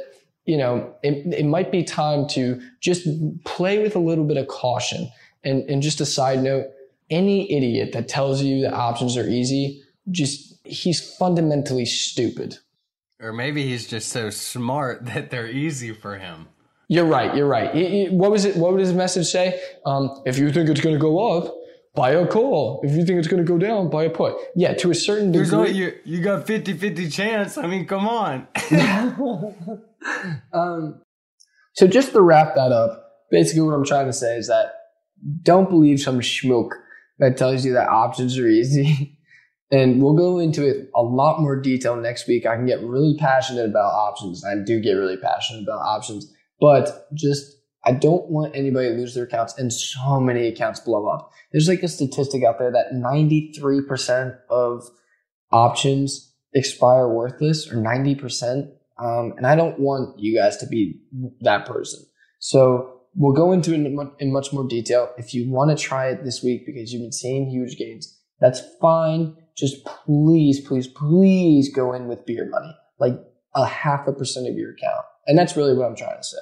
[0.45, 3.07] you know it, it might be time to just
[3.45, 5.11] play with a little bit of caution.
[5.43, 6.65] And, and just a side note
[7.09, 12.57] any idiot that tells you that options are easy, just he's fundamentally stupid.
[13.19, 16.47] Or maybe he's just so smart that they're easy for him.
[16.87, 17.35] You're right.
[17.35, 18.11] You're right.
[18.11, 18.55] What was it?
[18.57, 19.59] What would his message say?
[19.85, 21.51] Um, if you think it's going to go up,
[21.95, 22.79] buy a call.
[22.83, 24.35] If you think it's going to go down, buy a put.
[24.55, 25.71] Yeah, to a certain There's degree.
[25.71, 27.57] you you got 50-50 chance.
[27.57, 28.47] I mean, come on.
[30.53, 31.01] um,
[31.73, 34.73] so just to wrap that up, basically what I'm trying to say is that
[35.41, 36.69] don't believe some schmook
[37.19, 39.17] that tells you that options are easy.
[39.71, 42.45] and we'll go into it a lot more detail next week.
[42.45, 44.43] I can get really passionate about options.
[44.45, 49.13] I do get really passionate about options, but just I don't want anybody to lose
[49.13, 51.31] their accounts and so many accounts blow up.
[51.51, 54.83] There's like a statistic out there that 93% of
[55.51, 58.69] options expire worthless or 90%.
[58.97, 60.99] Um, and I don't want you guys to be
[61.41, 62.03] that person.
[62.39, 65.11] So we'll go into it in, mu- in much more detail.
[65.17, 68.61] If you want to try it this week because you've been seeing huge gains, that's
[68.81, 69.35] fine.
[69.57, 73.17] Just please, please, please go in with beer money, like
[73.55, 75.05] a half a percent of your account.
[75.27, 76.37] And that's really what I'm trying to say.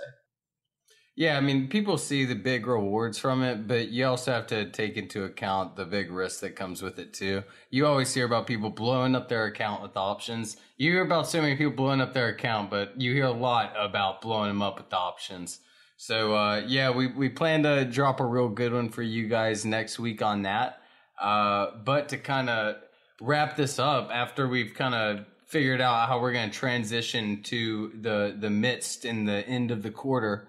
[1.15, 4.71] Yeah, I mean, people see the big rewards from it, but you also have to
[4.71, 7.43] take into account the big risk that comes with it too.
[7.69, 10.57] You always hear about people blowing up their account with options.
[10.77, 13.75] You hear about so many people blowing up their account, but you hear a lot
[13.77, 15.59] about blowing them up with options.
[15.97, 19.65] So uh, yeah, we we plan to drop a real good one for you guys
[19.65, 20.81] next week on that.
[21.19, 22.75] Uh, but to kind of
[23.21, 27.91] wrap this up, after we've kind of figured out how we're going to transition to
[28.01, 30.47] the the midst and the end of the quarter.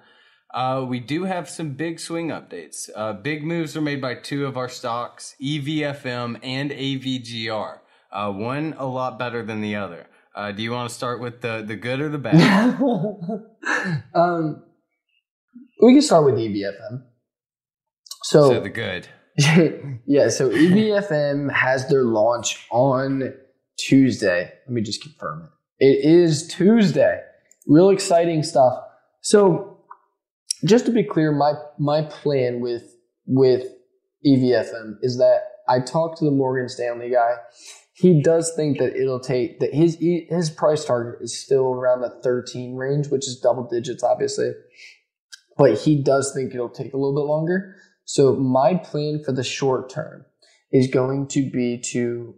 [0.53, 2.89] Uh, we do have some big swing updates.
[2.95, 7.81] Uh, big moves were made by two of our stocks, EVFM and AVGR.
[8.13, 10.07] Uh, one a lot better than the other.
[10.33, 12.81] Uh, do you want to start with the, the good or the bad?
[14.15, 14.63] um,
[15.81, 17.03] we can start with E EVFM.
[18.23, 19.09] So, so the good.
[20.07, 23.35] yeah, so E EVFM has their launch on
[23.77, 24.53] Tuesday.
[24.67, 25.87] Let me just confirm it.
[25.87, 27.21] It is Tuesday.
[27.67, 28.79] Real exciting stuff.
[29.23, 29.79] So,
[30.65, 32.95] just to be clear, my my plan with
[33.27, 33.67] with
[34.27, 37.37] EVFM is that I talked to the Morgan Stanley guy.
[37.95, 42.11] He does think that it'll take that his his price target is still around the
[42.23, 44.53] 13 range, which is double digits, obviously.
[45.57, 47.77] But he does think it'll take a little bit longer.
[48.05, 50.27] So my plan for the short term
[50.73, 52.35] is going to be to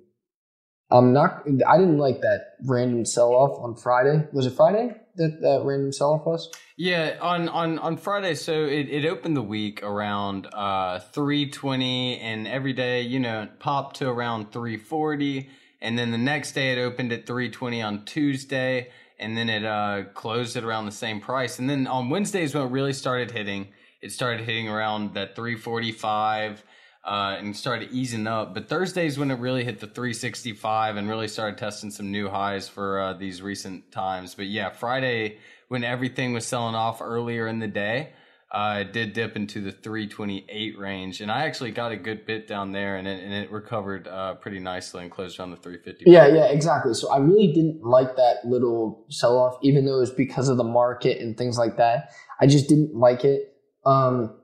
[0.90, 4.28] I'm not I didn't like that random sell off on Friday.
[4.32, 6.50] Was it Friday that that random sell off was?
[6.76, 12.46] Yeah, on, on, on Friday, so it, it opened the week around uh, 320, and
[12.46, 15.48] every day, you know, it popped to around 340,
[15.80, 20.04] and then the next day it opened at 320 on Tuesday, and then it uh,
[20.14, 21.58] closed at around the same price.
[21.58, 23.68] And then on Wednesdays when it really started hitting,
[24.02, 26.62] it started hitting around that 345
[27.04, 28.52] uh, and started easing up.
[28.52, 32.68] But Thursdays when it really hit the 365 and really started testing some new highs
[32.68, 34.34] for uh, these recent times.
[34.34, 38.12] But yeah, Friday when everything was selling off earlier in the day,
[38.56, 42.48] uh, it did dip into the 328 range, and I actually got a good bit
[42.48, 46.10] down there, and it, and it recovered uh, pretty nicely and closed around the 350.
[46.10, 46.94] Yeah, yeah, exactly.
[46.94, 50.56] So I really didn't like that little sell off, even though it was because of
[50.56, 52.08] the market and things like that.
[52.40, 53.42] I just didn't like it.
[53.84, 54.34] Um,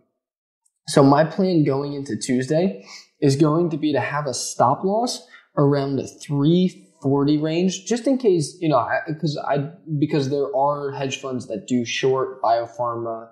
[0.88, 2.84] so my plan going into Tuesday
[3.22, 8.18] is going to be to have a stop loss around the 340 range, just in
[8.18, 13.30] case, you know, because I, because there are hedge funds that do short biopharma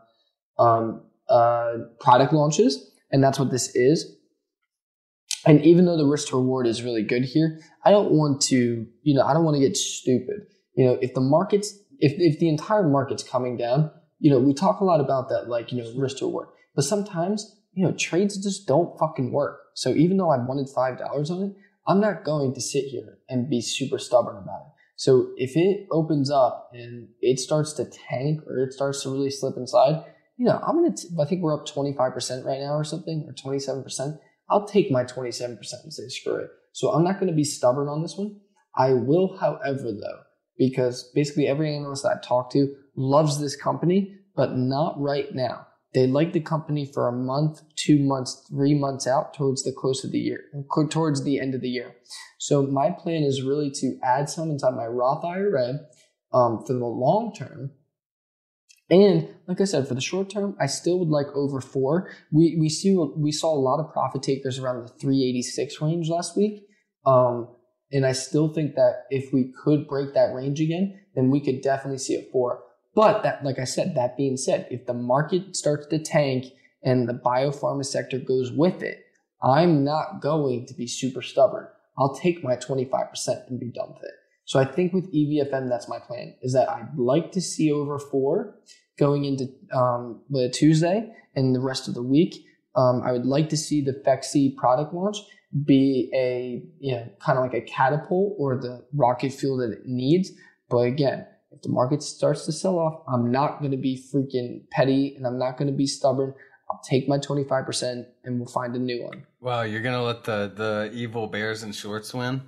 [0.59, 4.17] um, uh, product launches, and that's what this is.
[5.47, 8.87] And even though the risk to reward is really good here, I don't want to,
[9.03, 10.41] you know, I don't want to get stupid.
[10.75, 14.53] You know, if the market's, if, if the entire market's coming down, you know, we
[14.53, 16.49] talk a lot about that, like, you know, risk to reward.
[16.75, 19.61] But sometimes, you know, trades just don't fucking work.
[19.75, 23.49] So even though I wanted $5 on it, I'm not going to sit here and
[23.49, 24.73] be super stubborn about it.
[24.97, 29.31] So if it opens up and it starts to tank or it starts to really
[29.31, 30.05] slip inside,
[30.41, 33.35] you know, I'm going to, I think we're up 25% right now or something, or
[33.35, 34.19] 27%.
[34.49, 36.49] I'll take my 27% and say screw it.
[36.73, 38.41] So I'm not going to be stubborn on this one.
[38.75, 40.21] I will, however, though,
[40.57, 45.67] because basically every analyst I've talked to loves this company, but not right now.
[45.93, 50.07] They like the company for a month, two months, three months out towards the close
[50.07, 50.41] of the year,
[50.89, 51.97] towards the end of the year.
[52.39, 55.81] So my plan is really to add some inside my Roth IRA
[56.33, 57.73] um, for the long term.
[58.91, 62.11] And like I said, for the short term, I still would like over four.
[62.33, 66.37] We we see we saw a lot of profit takers around the 386 range last
[66.37, 66.67] week.
[67.07, 67.49] Um,
[67.93, 71.61] and I still think that if we could break that range again, then we could
[71.61, 72.63] definitely see a four.
[72.95, 76.47] But that, like I said, that being said, if the market starts to tank
[76.83, 79.05] and the biopharma sector goes with it,
[79.43, 81.69] I'm not going to be super stubborn.
[81.97, 84.15] I'll take my 25% and be done with it.
[84.51, 88.01] So I think with EVFM, that's my plan is that I'd like to see over
[88.01, 88.57] four
[88.99, 92.35] going into um, the Tuesday and the rest of the week.
[92.75, 95.19] Um, I would like to see the Phexxi product launch
[95.65, 99.87] be a you know kind of like a catapult or the rocket fuel that it
[99.87, 100.33] needs.
[100.69, 104.69] But again, if the market starts to sell off, I'm not going to be freaking
[104.73, 106.35] petty and I'm not going to be stubborn.
[106.69, 109.25] I'll take my 25% and we'll find a new one.
[109.39, 112.43] Wow, you're gonna let the the evil bears in shorts win?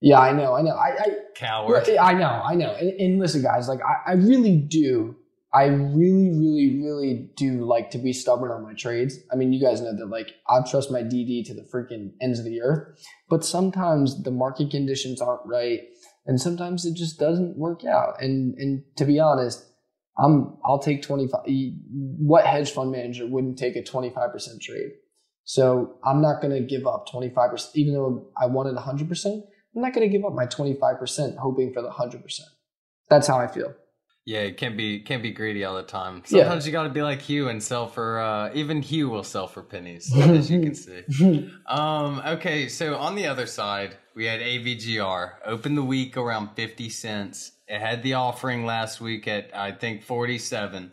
[0.00, 0.74] Yeah, I know, I know.
[0.74, 1.88] I, I Coward.
[2.00, 2.74] I know, I know.
[2.74, 5.14] And, and listen, guys, like I, I really do,
[5.52, 9.18] I really, really, really do like to be stubborn on my trades.
[9.30, 12.38] I mean, you guys know that like I trust my DD to the freaking ends
[12.38, 12.98] of the earth,
[13.28, 15.80] but sometimes the market conditions aren't right,
[16.24, 18.22] and sometimes it just doesn't work out.
[18.22, 19.66] And and to be honest,
[20.18, 21.40] I'm I'll take 25.
[22.18, 24.92] What hedge fund manager wouldn't take a 25% trade?
[25.44, 29.40] So I'm not going to give up 25%, even though I wanted 100%.
[29.74, 32.40] I'm not going to give up my 25% hoping for the 100%.
[33.08, 33.74] That's how I feel.
[34.26, 36.22] Yeah, it can't be can't be greedy all the time.
[36.28, 36.42] Yeah.
[36.42, 39.46] Sometimes you got to be like Hugh and sell for uh, even Hugh will sell
[39.46, 41.50] for pennies, as you can see.
[41.66, 46.90] Um, okay, so on the other side, we had AVGR open the week around fifty
[46.90, 47.52] cents.
[47.66, 50.92] It had the offering last week at I think forty seven.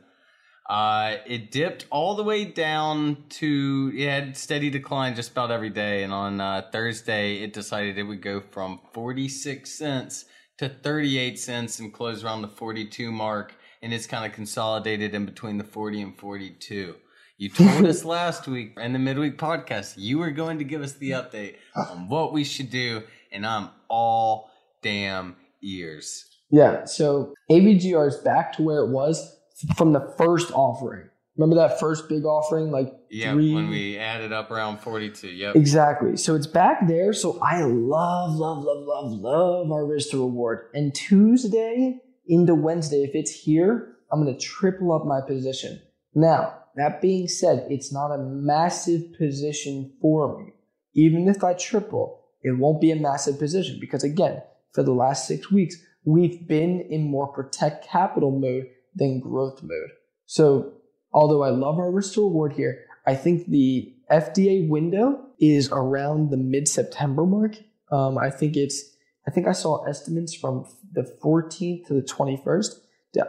[0.69, 5.69] Uh, it dipped all the way down to it had steady decline just about every
[5.69, 10.25] day, and on uh, Thursday it decided it would go from forty six cents
[10.57, 13.53] to 38 cents and close around the 42 mark.
[13.83, 16.95] And it's kind of consolidated in between the 40 and 42
[17.37, 20.93] you told us last week in the midweek podcast you were going to give us
[20.93, 23.03] the update on what we should do.
[23.31, 24.51] And i'm all
[24.81, 26.25] damn ears.
[26.49, 26.85] Yeah.
[26.85, 29.36] So AVGR is back to where it was
[29.75, 31.09] from the first offering.
[31.35, 32.71] Remember that first big offering?
[32.71, 36.17] Like yeah three, when we added up around 42 yep Exactly.
[36.17, 37.13] So it's back there.
[37.13, 40.67] So I love, love, love, love, love our risk to reward.
[40.73, 45.81] And Tuesday into Wednesday, if it's here, I'm going to triple up my position.
[46.15, 50.53] Now, that being said, it's not a massive position for me.
[50.93, 54.41] Even if I triple, it won't be a massive position because again,
[54.73, 58.67] for the last six weeks, we've been in more protect capital mode
[58.97, 59.91] than growth mode.
[60.25, 60.73] So
[61.13, 66.31] although I love our risk to reward here, I think the FDA window is around
[66.31, 67.55] the mid September mark.
[67.91, 68.95] Um, I think it's,
[69.27, 72.79] I think I saw estimates from the 14th to the 21st.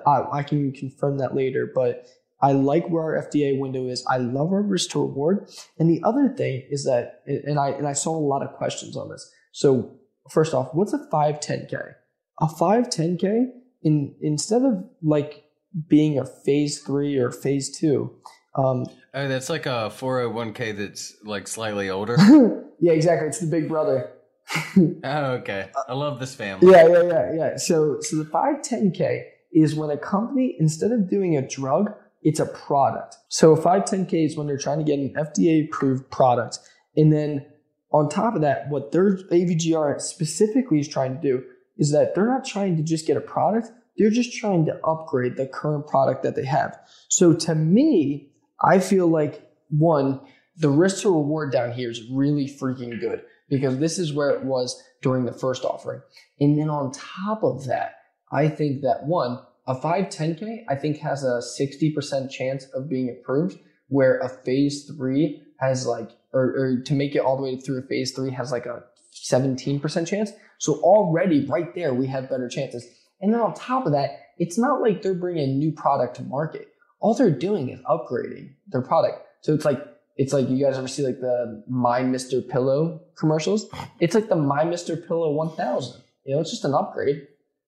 [0.06, 2.06] I, I can confirm that later, but
[2.40, 4.04] I like where our FDA window is.
[4.08, 5.50] I love our risk to reward.
[5.78, 8.96] And the other thing is that, and I and I saw a lot of questions
[8.96, 9.30] on this.
[9.52, 9.98] So
[10.30, 11.94] first off, what's a 510k?
[12.40, 13.46] A 510k
[13.82, 15.44] in instead of like
[15.88, 18.16] being a phase three or phase two,
[18.54, 22.16] um, oh that's like a 401k that's like slightly older
[22.80, 23.28] yeah, exactly.
[23.28, 24.10] It's the big brother.
[25.04, 27.56] oh okay i love this family Yeah, yeah, yeah, yeah.
[27.58, 32.46] So, so the 510K is when a company, instead of doing a drug, it's a
[32.46, 33.16] product.
[33.28, 36.60] So a 510K is when they're trying to get an FDA approved product.
[36.96, 37.44] And then
[37.92, 41.44] on top of that, what their AVGR specifically is trying to do
[41.76, 43.70] is that they're not trying to just get a product.
[43.98, 46.78] They're just trying to upgrade the current product that they have.
[47.08, 48.30] So to me,
[48.62, 50.20] I feel like one,
[50.56, 54.44] the risk to reward down here is really freaking good because this is where it
[54.44, 56.00] was during the first offering.
[56.40, 57.96] And then on top of that,
[58.30, 63.58] I think that one, a 510K, I think has a 60% chance of being approved,
[63.88, 67.78] where a phase three has like, or, or to make it all the way through
[67.78, 68.82] a phase three has like a
[69.14, 70.32] 17% chance.
[70.58, 72.86] So already right there, we have better chances.
[73.20, 76.22] And then on top of that, it's not like they're bringing a new product to
[76.22, 76.68] market.
[77.00, 79.26] All they're doing is upgrading their product.
[79.40, 79.84] So it's like,
[80.16, 82.46] it's like you guys ever see like the My Mr.
[82.46, 83.66] Pillow commercials?
[84.00, 85.06] It's like the My Mr.
[85.06, 86.02] Pillow 1000.
[86.24, 87.16] You know, it's just an upgrade.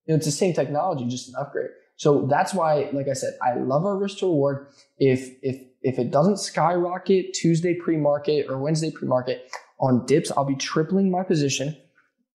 [0.06, 1.70] You know, it's the same technology, just an upgrade.
[1.96, 4.68] So that's why, like I said, I love our risk to reward.
[4.98, 10.56] If if if it doesn't skyrocket Tuesday pre-market or Wednesday pre-market on dips, I'll be
[10.56, 11.76] tripling my position.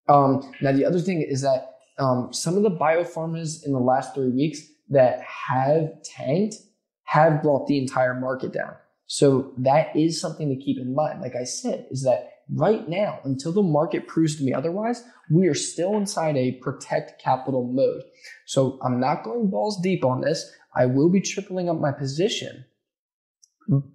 [0.07, 4.13] Um, now the other thing is that um, some of the biopharmas in the last
[4.13, 6.55] three weeks that have tanked
[7.03, 8.73] have brought the entire market down.
[9.07, 11.21] So that is something to keep in mind.
[11.21, 15.47] Like I said, is that right now, until the market proves to me otherwise, we
[15.47, 18.01] are still inside a protect capital mode.
[18.45, 20.51] So I'm not going balls deep on this.
[20.75, 22.65] I will be tripling up my position.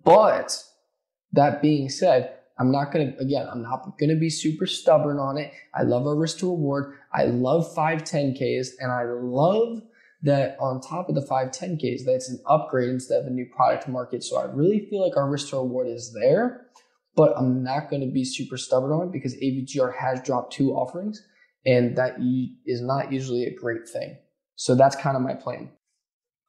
[0.05, 0.63] But
[1.33, 5.19] that being said, I'm not going to, again, I'm not going to be super stubborn
[5.19, 5.53] on it.
[5.75, 6.95] I love our risk to reward.
[7.13, 9.83] I love 510Ks and I love
[10.23, 13.91] that on top of the 510Ks, that's an upgrade instead of a new product to
[13.91, 14.23] market.
[14.23, 16.67] So I really feel like our risk to reward is there,
[17.17, 20.73] but I'm not going to be super stubborn on it because AVGR has dropped two
[20.73, 21.25] offerings
[21.65, 22.17] and that
[22.67, 24.19] is not usually a great thing.
[24.57, 25.71] So that's kind of my plan.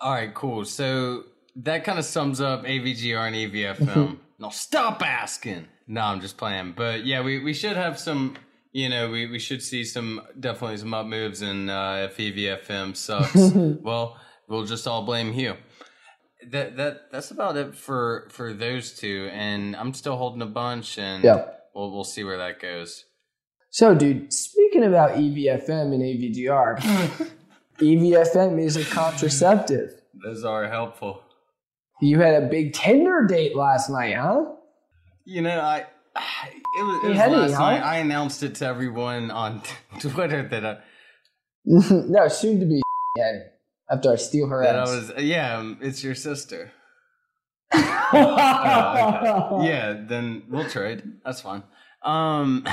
[0.02, 0.66] All right, cool.
[0.66, 1.24] So
[1.56, 4.18] that kind of sums up AVGR and EVFM.
[4.40, 5.68] now stop asking.
[5.92, 6.74] No, I'm just playing.
[6.78, 8.38] But yeah, we, we should have some.
[8.72, 12.96] You know, we, we should see some definitely some up moves, and uh, if EVFM
[12.96, 13.36] sucks,
[13.84, 14.18] well,
[14.48, 15.58] we'll just all blame Hugh.
[16.50, 20.98] That that that's about it for for those two, and I'm still holding a bunch,
[20.98, 21.48] and Yeah.
[21.76, 23.04] we'll we'll see where that goes.
[23.70, 27.30] So, dude, speaking about EVFM and AVGR,
[27.80, 29.90] EVFM is a contraceptive.
[30.24, 31.22] Those are helpful.
[32.02, 34.46] You had a big Tinder date last night, huh?
[35.26, 35.78] You know, I
[36.16, 37.72] it was, it was last huh?
[37.72, 37.84] night.
[37.84, 39.62] I announced it to everyone on
[40.00, 40.78] Twitter that I,
[41.66, 42.82] no, soon to be
[43.18, 43.44] Henne.
[43.90, 46.72] After I steal her that I was yeah, um, it's your sister.
[47.74, 47.86] Okay.
[48.14, 51.04] Yeah, then we'll trade.
[51.26, 51.64] That's fine.
[52.04, 52.66] Um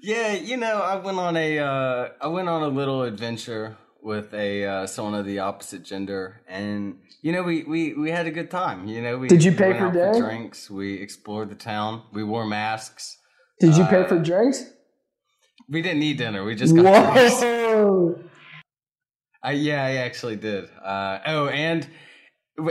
[0.00, 4.32] Yeah, you know, I went on a uh I went on a little adventure with
[4.34, 8.30] a uh someone of the opposite gender and you know we we we had a
[8.30, 8.86] good time.
[8.86, 10.18] You know, we Did you pay went for out dinner?
[10.20, 13.16] drinks, we explored the town, we wore masks.
[13.60, 14.62] Did you pay Uh, for drinks?
[15.68, 16.44] We didn't eat dinner.
[16.44, 17.40] We just got drinks.
[17.40, 18.18] Whoa!
[19.42, 20.68] I, yeah, I actually did.
[20.82, 21.86] Uh, oh, and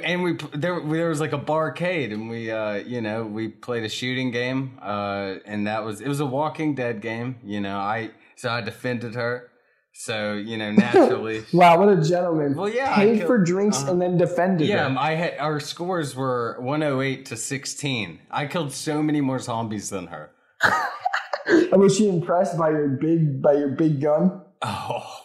[0.03, 3.83] and we there there was like a barcade, and we uh, you know we played
[3.83, 7.37] a shooting game, uh, and that was it was a Walking Dead game.
[7.43, 9.49] You know, I so I defended her.
[9.95, 12.55] So you know, naturally, Wow, what a gentleman.
[12.55, 13.91] Well, yeah, Paid killed- for drinks uh-huh.
[13.91, 14.99] and then defended yeah, her.
[14.99, 18.19] I had our scores were one hundred eight to sixteen.
[18.31, 20.31] I killed so many more zombies than her.
[21.73, 24.41] Was she impressed by your big by your big gun?
[24.65, 25.19] Oh,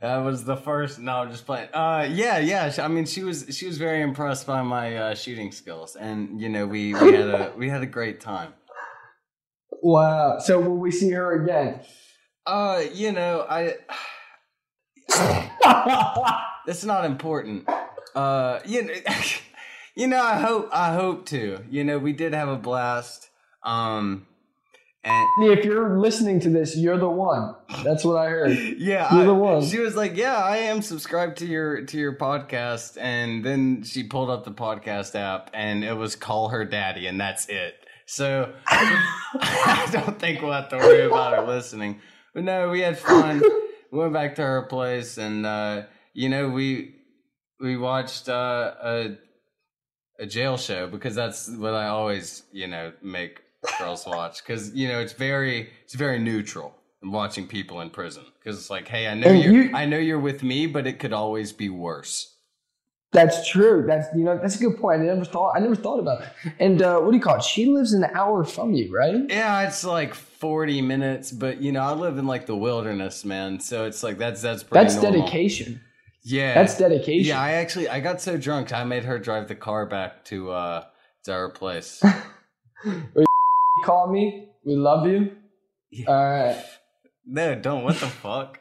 [0.00, 0.98] that was the first.
[1.00, 1.68] No, just playing.
[1.74, 2.72] Uh, yeah, yeah.
[2.78, 6.48] I mean, she was she was very impressed by my uh, shooting skills, and you
[6.48, 8.54] know, we we had a we had a great time.
[9.82, 10.38] Wow.
[10.38, 11.80] So will we see her again?
[12.50, 13.74] Uh, you know, I.
[16.66, 17.68] That's not important.
[18.14, 18.94] Uh, you know,
[19.94, 21.60] you know, I hope I hope to.
[21.70, 23.28] You know, we did have a blast.
[23.62, 24.26] Um,
[25.04, 27.54] and if you're listening to this, you're the one.
[27.84, 28.58] That's what I heard.
[28.78, 29.64] yeah, You're I- the one.
[29.64, 34.02] She was like, "Yeah, I am subscribed to your to your podcast," and then she
[34.02, 37.76] pulled up the podcast app, and it was "Call Her Daddy," and that's it.
[38.06, 42.00] So I don't think we'll have to worry about her listening.
[42.34, 43.42] But no, we had fun.
[43.90, 45.82] we went back to her place, and uh,
[46.14, 46.94] you know, we
[47.60, 49.16] we watched uh, a
[50.18, 53.42] a jail show because that's what I always you know make
[53.78, 58.58] girls watch because you know it's very it's very neutral watching people in prison because
[58.58, 60.98] it's like hey I know And you're you- I know you're with me but it
[60.98, 62.34] could always be worse.
[63.12, 63.84] That's true.
[63.86, 65.00] That's you know that's a good point.
[65.02, 66.34] I never thought I never thought about that.
[66.60, 67.42] And uh, what do you call it?
[67.42, 69.14] She lives an hour from you, right?
[69.28, 73.60] Yeah, it's like forty minutes, but you know I live in like the wilderness, man.
[73.60, 75.20] So it's like that's that's pretty That's normal.
[75.20, 75.80] dedication.
[76.22, 77.28] Yeah, That's dedication.
[77.28, 80.50] Yeah, I actually I got so drunk I made her drive the car back to
[80.50, 80.84] uh
[81.24, 82.02] to our place.
[83.84, 84.48] Call me.
[84.64, 85.32] We love you.
[86.06, 86.62] All right.
[87.32, 87.84] No, don't.
[87.84, 88.58] What the fuck?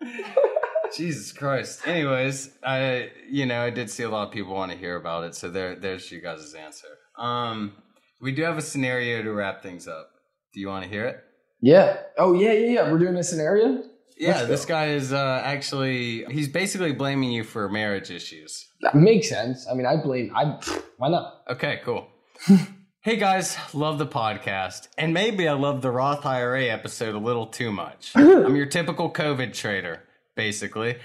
[0.96, 1.86] Jesus Christ.
[1.86, 5.24] Anyways, I you know I did see a lot of people want to hear about
[5.24, 6.88] it, so there there's you guys' answer.
[7.18, 7.74] Um,
[8.20, 10.10] we do have a scenario to wrap things up.
[10.52, 11.24] Do you want to hear it?
[11.60, 11.98] Yeah.
[12.18, 12.92] Oh yeah, yeah, yeah.
[12.92, 13.84] We're doing a scenario.
[14.16, 18.66] Yeah, this guy is uh, actually he's basically blaming you for marriage issues.
[18.82, 19.66] That makes sense.
[19.70, 20.32] I mean, I blame.
[20.36, 20.60] I
[20.98, 21.42] why not?
[21.48, 22.08] Okay, cool.
[23.00, 24.88] hey guys, love the podcast.
[24.98, 28.12] And maybe I love the Roth IRA episode a little too much.
[28.14, 30.02] I'm your typical COVID trader,
[30.36, 30.98] basically.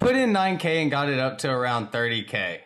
[0.00, 2.58] Put in 9K and got it up to around 30K.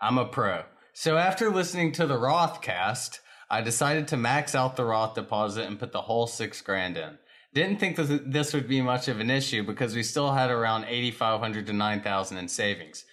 [0.00, 0.62] I'm a pro.
[0.94, 3.20] So after listening to the Roth cast,
[3.52, 7.18] I decided to max out the Roth deposit and put the whole six grand in.
[7.52, 10.86] Didn't think that this would be much of an issue because we still had around
[10.88, 13.04] 8,500 to 9,000 in savings.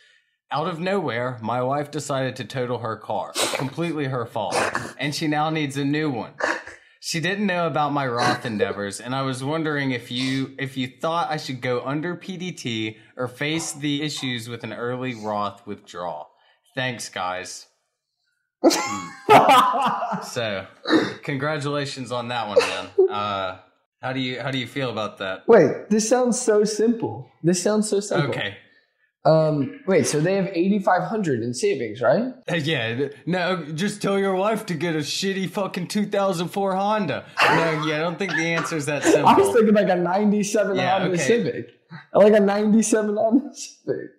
[0.50, 3.34] Out of nowhere, my wife decided to total her car.
[3.56, 4.56] Completely her fault.
[4.98, 6.36] And she now needs a new one.
[7.02, 10.88] She didn't know about my Roth endeavors, and I was wondering if you if you
[11.02, 16.30] thought I should go under PDT or face the issues with an early Roth withdrawal.
[16.76, 17.69] Thanks, guys.
[20.24, 20.66] So,
[21.24, 23.10] congratulations on that one, man.
[23.10, 23.60] Uh,
[24.02, 25.48] how do you how do you feel about that?
[25.48, 27.30] Wait, this sounds so simple.
[27.44, 28.30] This sounds so simple.
[28.30, 28.58] Okay.
[29.26, 29.82] Um.
[29.86, 30.08] Wait.
[30.08, 32.34] So they have eighty five hundred in savings, right?
[32.50, 37.26] Uh, Yeah, no, just tell your wife to get a shitty fucking 2004 Honda.
[37.42, 39.28] No, yeah, I don't think the answer is that simple.
[39.28, 41.24] I was thinking like a ninety seven Yeah, Honda okay.
[41.24, 41.70] Civic.
[42.14, 44.12] Like a ninety seven Honda Civic.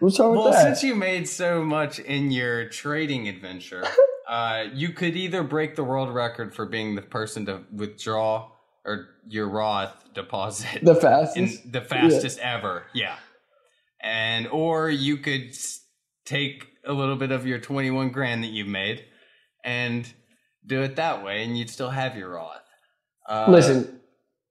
[0.00, 0.62] What's wrong with well, that?
[0.62, 3.84] since you made so much in your trading adventure,
[4.28, 8.50] uh, you could either break the world record for being the person to withdraw
[8.84, 11.70] or your Roth deposit the fastest.
[11.72, 12.84] the fastest ever.
[12.94, 13.16] Yeah.
[14.02, 15.54] And or you could
[16.24, 19.04] take a little bit of your 21 grand that you've made
[19.64, 20.10] and
[20.64, 22.62] do it that way, and you'd still have your Roth.
[23.28, 24.00] Uh, Listen,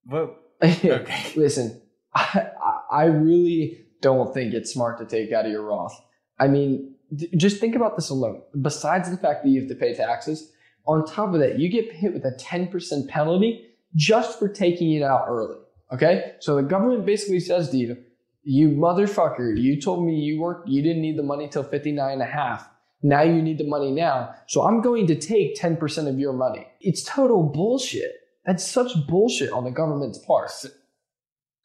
[0.05, 0.37] What?
[0.63, 1.31] okay.
[1.35, 1.81] Listen,
[2.13, 2.49] I-
[2.91, 5.99] I really don't think it's smart to take out of your Roth.
[6.39, 8.41] I mean, th- just think about this alone.
[8.61, 10.51] Besides the fact that you have to pay taxes,
[10.85, 15.03] on top of that, you get hit with a 10% penalty just for taking it
[15.03, 15.57] out early.
[15.91, 16.35] Okay?
[16.39, 17.97] So the government basically says to you,
[18.43, 22.21] you motherfucker, you told me you weren't, you didn't need the money till 59 and
[22.21, 22.69] a half.
[23.03, 24.33] Now you need the money now.
[24.47, 26.67] So I'm going to take 10% of your money.
[26.79, 28.13] It's total bullshit.
[28.45, 30.49] That's such bullshit on the government's part.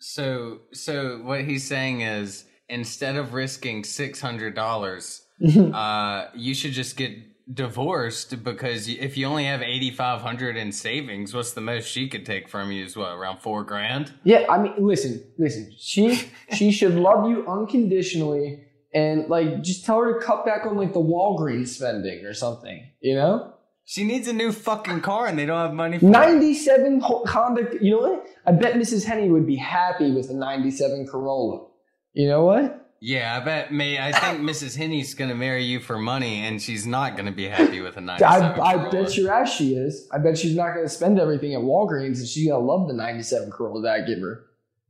[0.03, 5.23] So, so what he's saying is, instead of risking six hundred dollars,
[5.57, 7.13] uh, you should just get
[7.55, 12.09] divorced because if you only have eighty five hundred in savings, what's the most she
[12.09, 12.85] could take from you?
[12.85, 14.13] Is what around four grand?
[14.25, 15.73] Yeah, I mean, listen, listen.
[15.79, 20.77] She she should love you unconditionally, and like just tell her to cut back on
[20.77, 22.91] like the Walgreens spending or something.
[23.01, 27.01] You know, She needs a new fucking car, and they don't have money for ninety-seven
[27.01, 27.69] Ho- Honda.
[27.81, 28.27] You know what?
[28.47, 29.05] I bet Mrs.
[29.05, 31.67] Henne would be happy with a ninety-seven Corolla.
[32.15, 32.79] You know what?
[33.01, 33.73] Yeah, I bet.
[33.73, 34.77] May I think Mrs.
[34.77, 38.61] Henne's gonna marry you for money, and she's not gonna be happy with a ninety-seven.
[38.61, 38.91] I Corolla.
[38.93, 40.09] bet your ass she is.
[40.13, 42.87] I bet she's not going to spend everything at Walgreens, and she's going to love
[42.87, 44.45] the ninety-seven Corolla that I give her.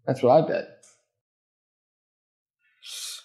[0.07, 0.82] That's what I bet.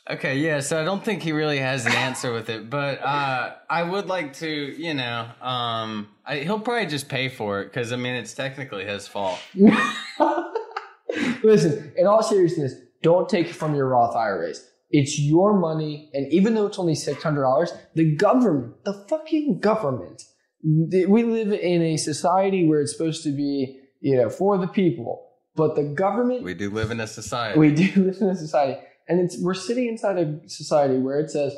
[0.10, 3.56] Okay, yeah, so I don't think he really has an answer with it, but uh,
[3.70, 7.92] I would like to, you know, um, I, he'll probably just pay for it because
[7.92, 9.38] I mean it's technically his fault.
[11.44, 14.66] Listen, in all seriousness, don't take it from your Roth IRAs.
[14.90, 19.60] It's your money, and even though it's only six hundred dollars, the government, the fucking
[19.60, 20.24] government,
[20.64, 25.28] we live in a society where it's supposed to be, you know, for the people,
[25.56, 27.60] but the government We do live in a society.
[27.60, 31.30] we do live in a society, and it's we're sitting inside a society where it
[31.32, 31.54] says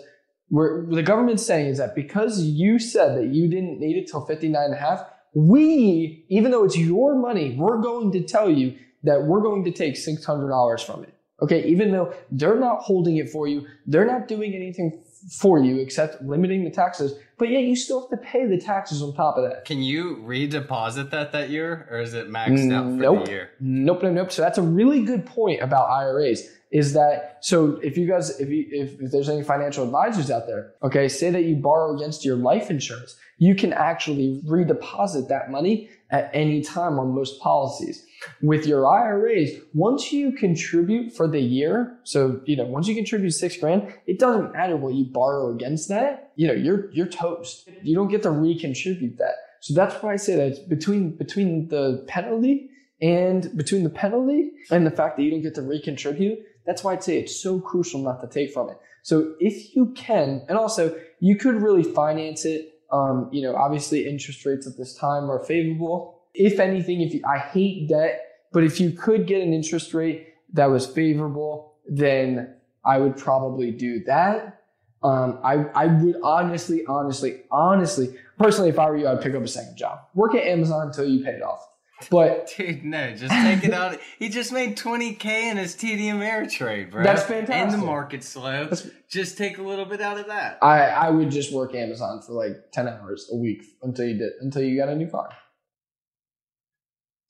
[0.50, 4.26] where the government's saying is that because you said that you didn't need it till
[4.26, 8.76] 59 and a half, we, even though it's your money, we're going to tell you
[9.04, 11.14] that we're going to take $600 from it.
[11.42, 15.02] Okay, even though they're not holding it for you, they're not doing anything
[15.40, 19.02] for you except limiting the taxes, but yet you still have to pay the taxes
[19.02, 19.64] on top of that.
[19.64, 23.26] Can you redeposit that that year, or is it maxed out for nope.
[23.26, 23.50] the year?
[23.60, 24.32] Nope, nope, nope.
[24.32, 26.50] So that's a really good point about IRAs.
[26.72, 27.80] Is that so?
[27.82, 31.32] If you guys, if you, if, if there's any financial advisors out there, okay, say
[31.32, 36.62] that you borrow against your life insurance, you can actually redeposit that money at any
[36.62, 38.06] time on most policies.
[38.44, 43.32] With your IRAs, once you contribute for the year, so you know, once you contribute
[43.32, 46.34] six grand, it doesn't matter what you borrow against that.
[46.36, 47.68] You know, you're you're toast.
[47.82, 49.34] You don't get to recontribute that.
[49.62, 52.70] So that's why I say that between between the penalty
[53.02, 56.40] and between the penalty and the fact that you don't get to recontribute,
[56.70, 58.78] that's why I'd say it's so crucial not to take from it.
[59.02, 62.76] So if you can, and also you could really finance it.
[62.92, 66.22] Um, you know, obviously interest rates at this time are favorable.
[66.36, 70.28] If anything, if you, I hate debt, but if you could get an interest rate
[70.54, 72.54] that was favorable, then
[72.86, 74.62] I would probably do that.
[75.02, 79.42] Um, I, I would honestly, honestly, honestly, personally, if I were you, I'd pick up
[79.42, 80.02] a second job.
[80.14, 81.68] Work at Amazon until you pay it off.
[82.10, 84.00] But Dude, no, just take it out.
[84.20, 87.04] He just made 20K in his TD Ameritrade, bro.
[87.04, 87.80] That's And fantastic.
[87.80, 88.64] the market's slow.
[88.64, 90.60] That's- Just take a little bit out of that.
[90.62, 94.32] I, I would just work Amazon for like 10 hours a week until you did,
[94.42, 95.30] until you got a new car.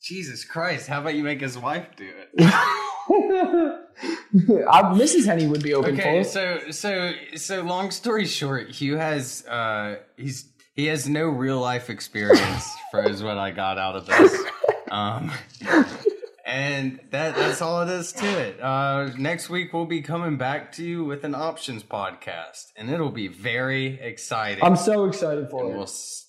[0.02, 2.30] Jesus Christ, how about you make his wife do it?
[4.02, 5.26] I, Mrs.
[5.26, 6.26] Henne would be open Okay, for it.
[6.26, 11.90] so so so long story short, Hugh has uh he's he has no real life
[11.90, 14.34] experience for is what I got out of this.
[14.92, 15.32] Um
[16.46, 18.60] and that that's all it is to it.
[18.62, 23.12] Uh next week we'll be coming back to you with an options podcast and it'll
[23.12, 24.64] be very exciting.
[24.64, 25.90] I'm so excited for and we'll it.
[25.90, 26.28] s-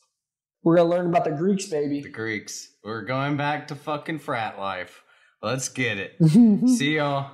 [0.62, 2.02] We're going to learn about the Greeks, baby.
[2.02, 2.68] the Greeks.
[2.84, 5.02] We're going back to fucking frat life.
[5.42, 6.16] Let's get it.
[6.76, 7.30] See y'all.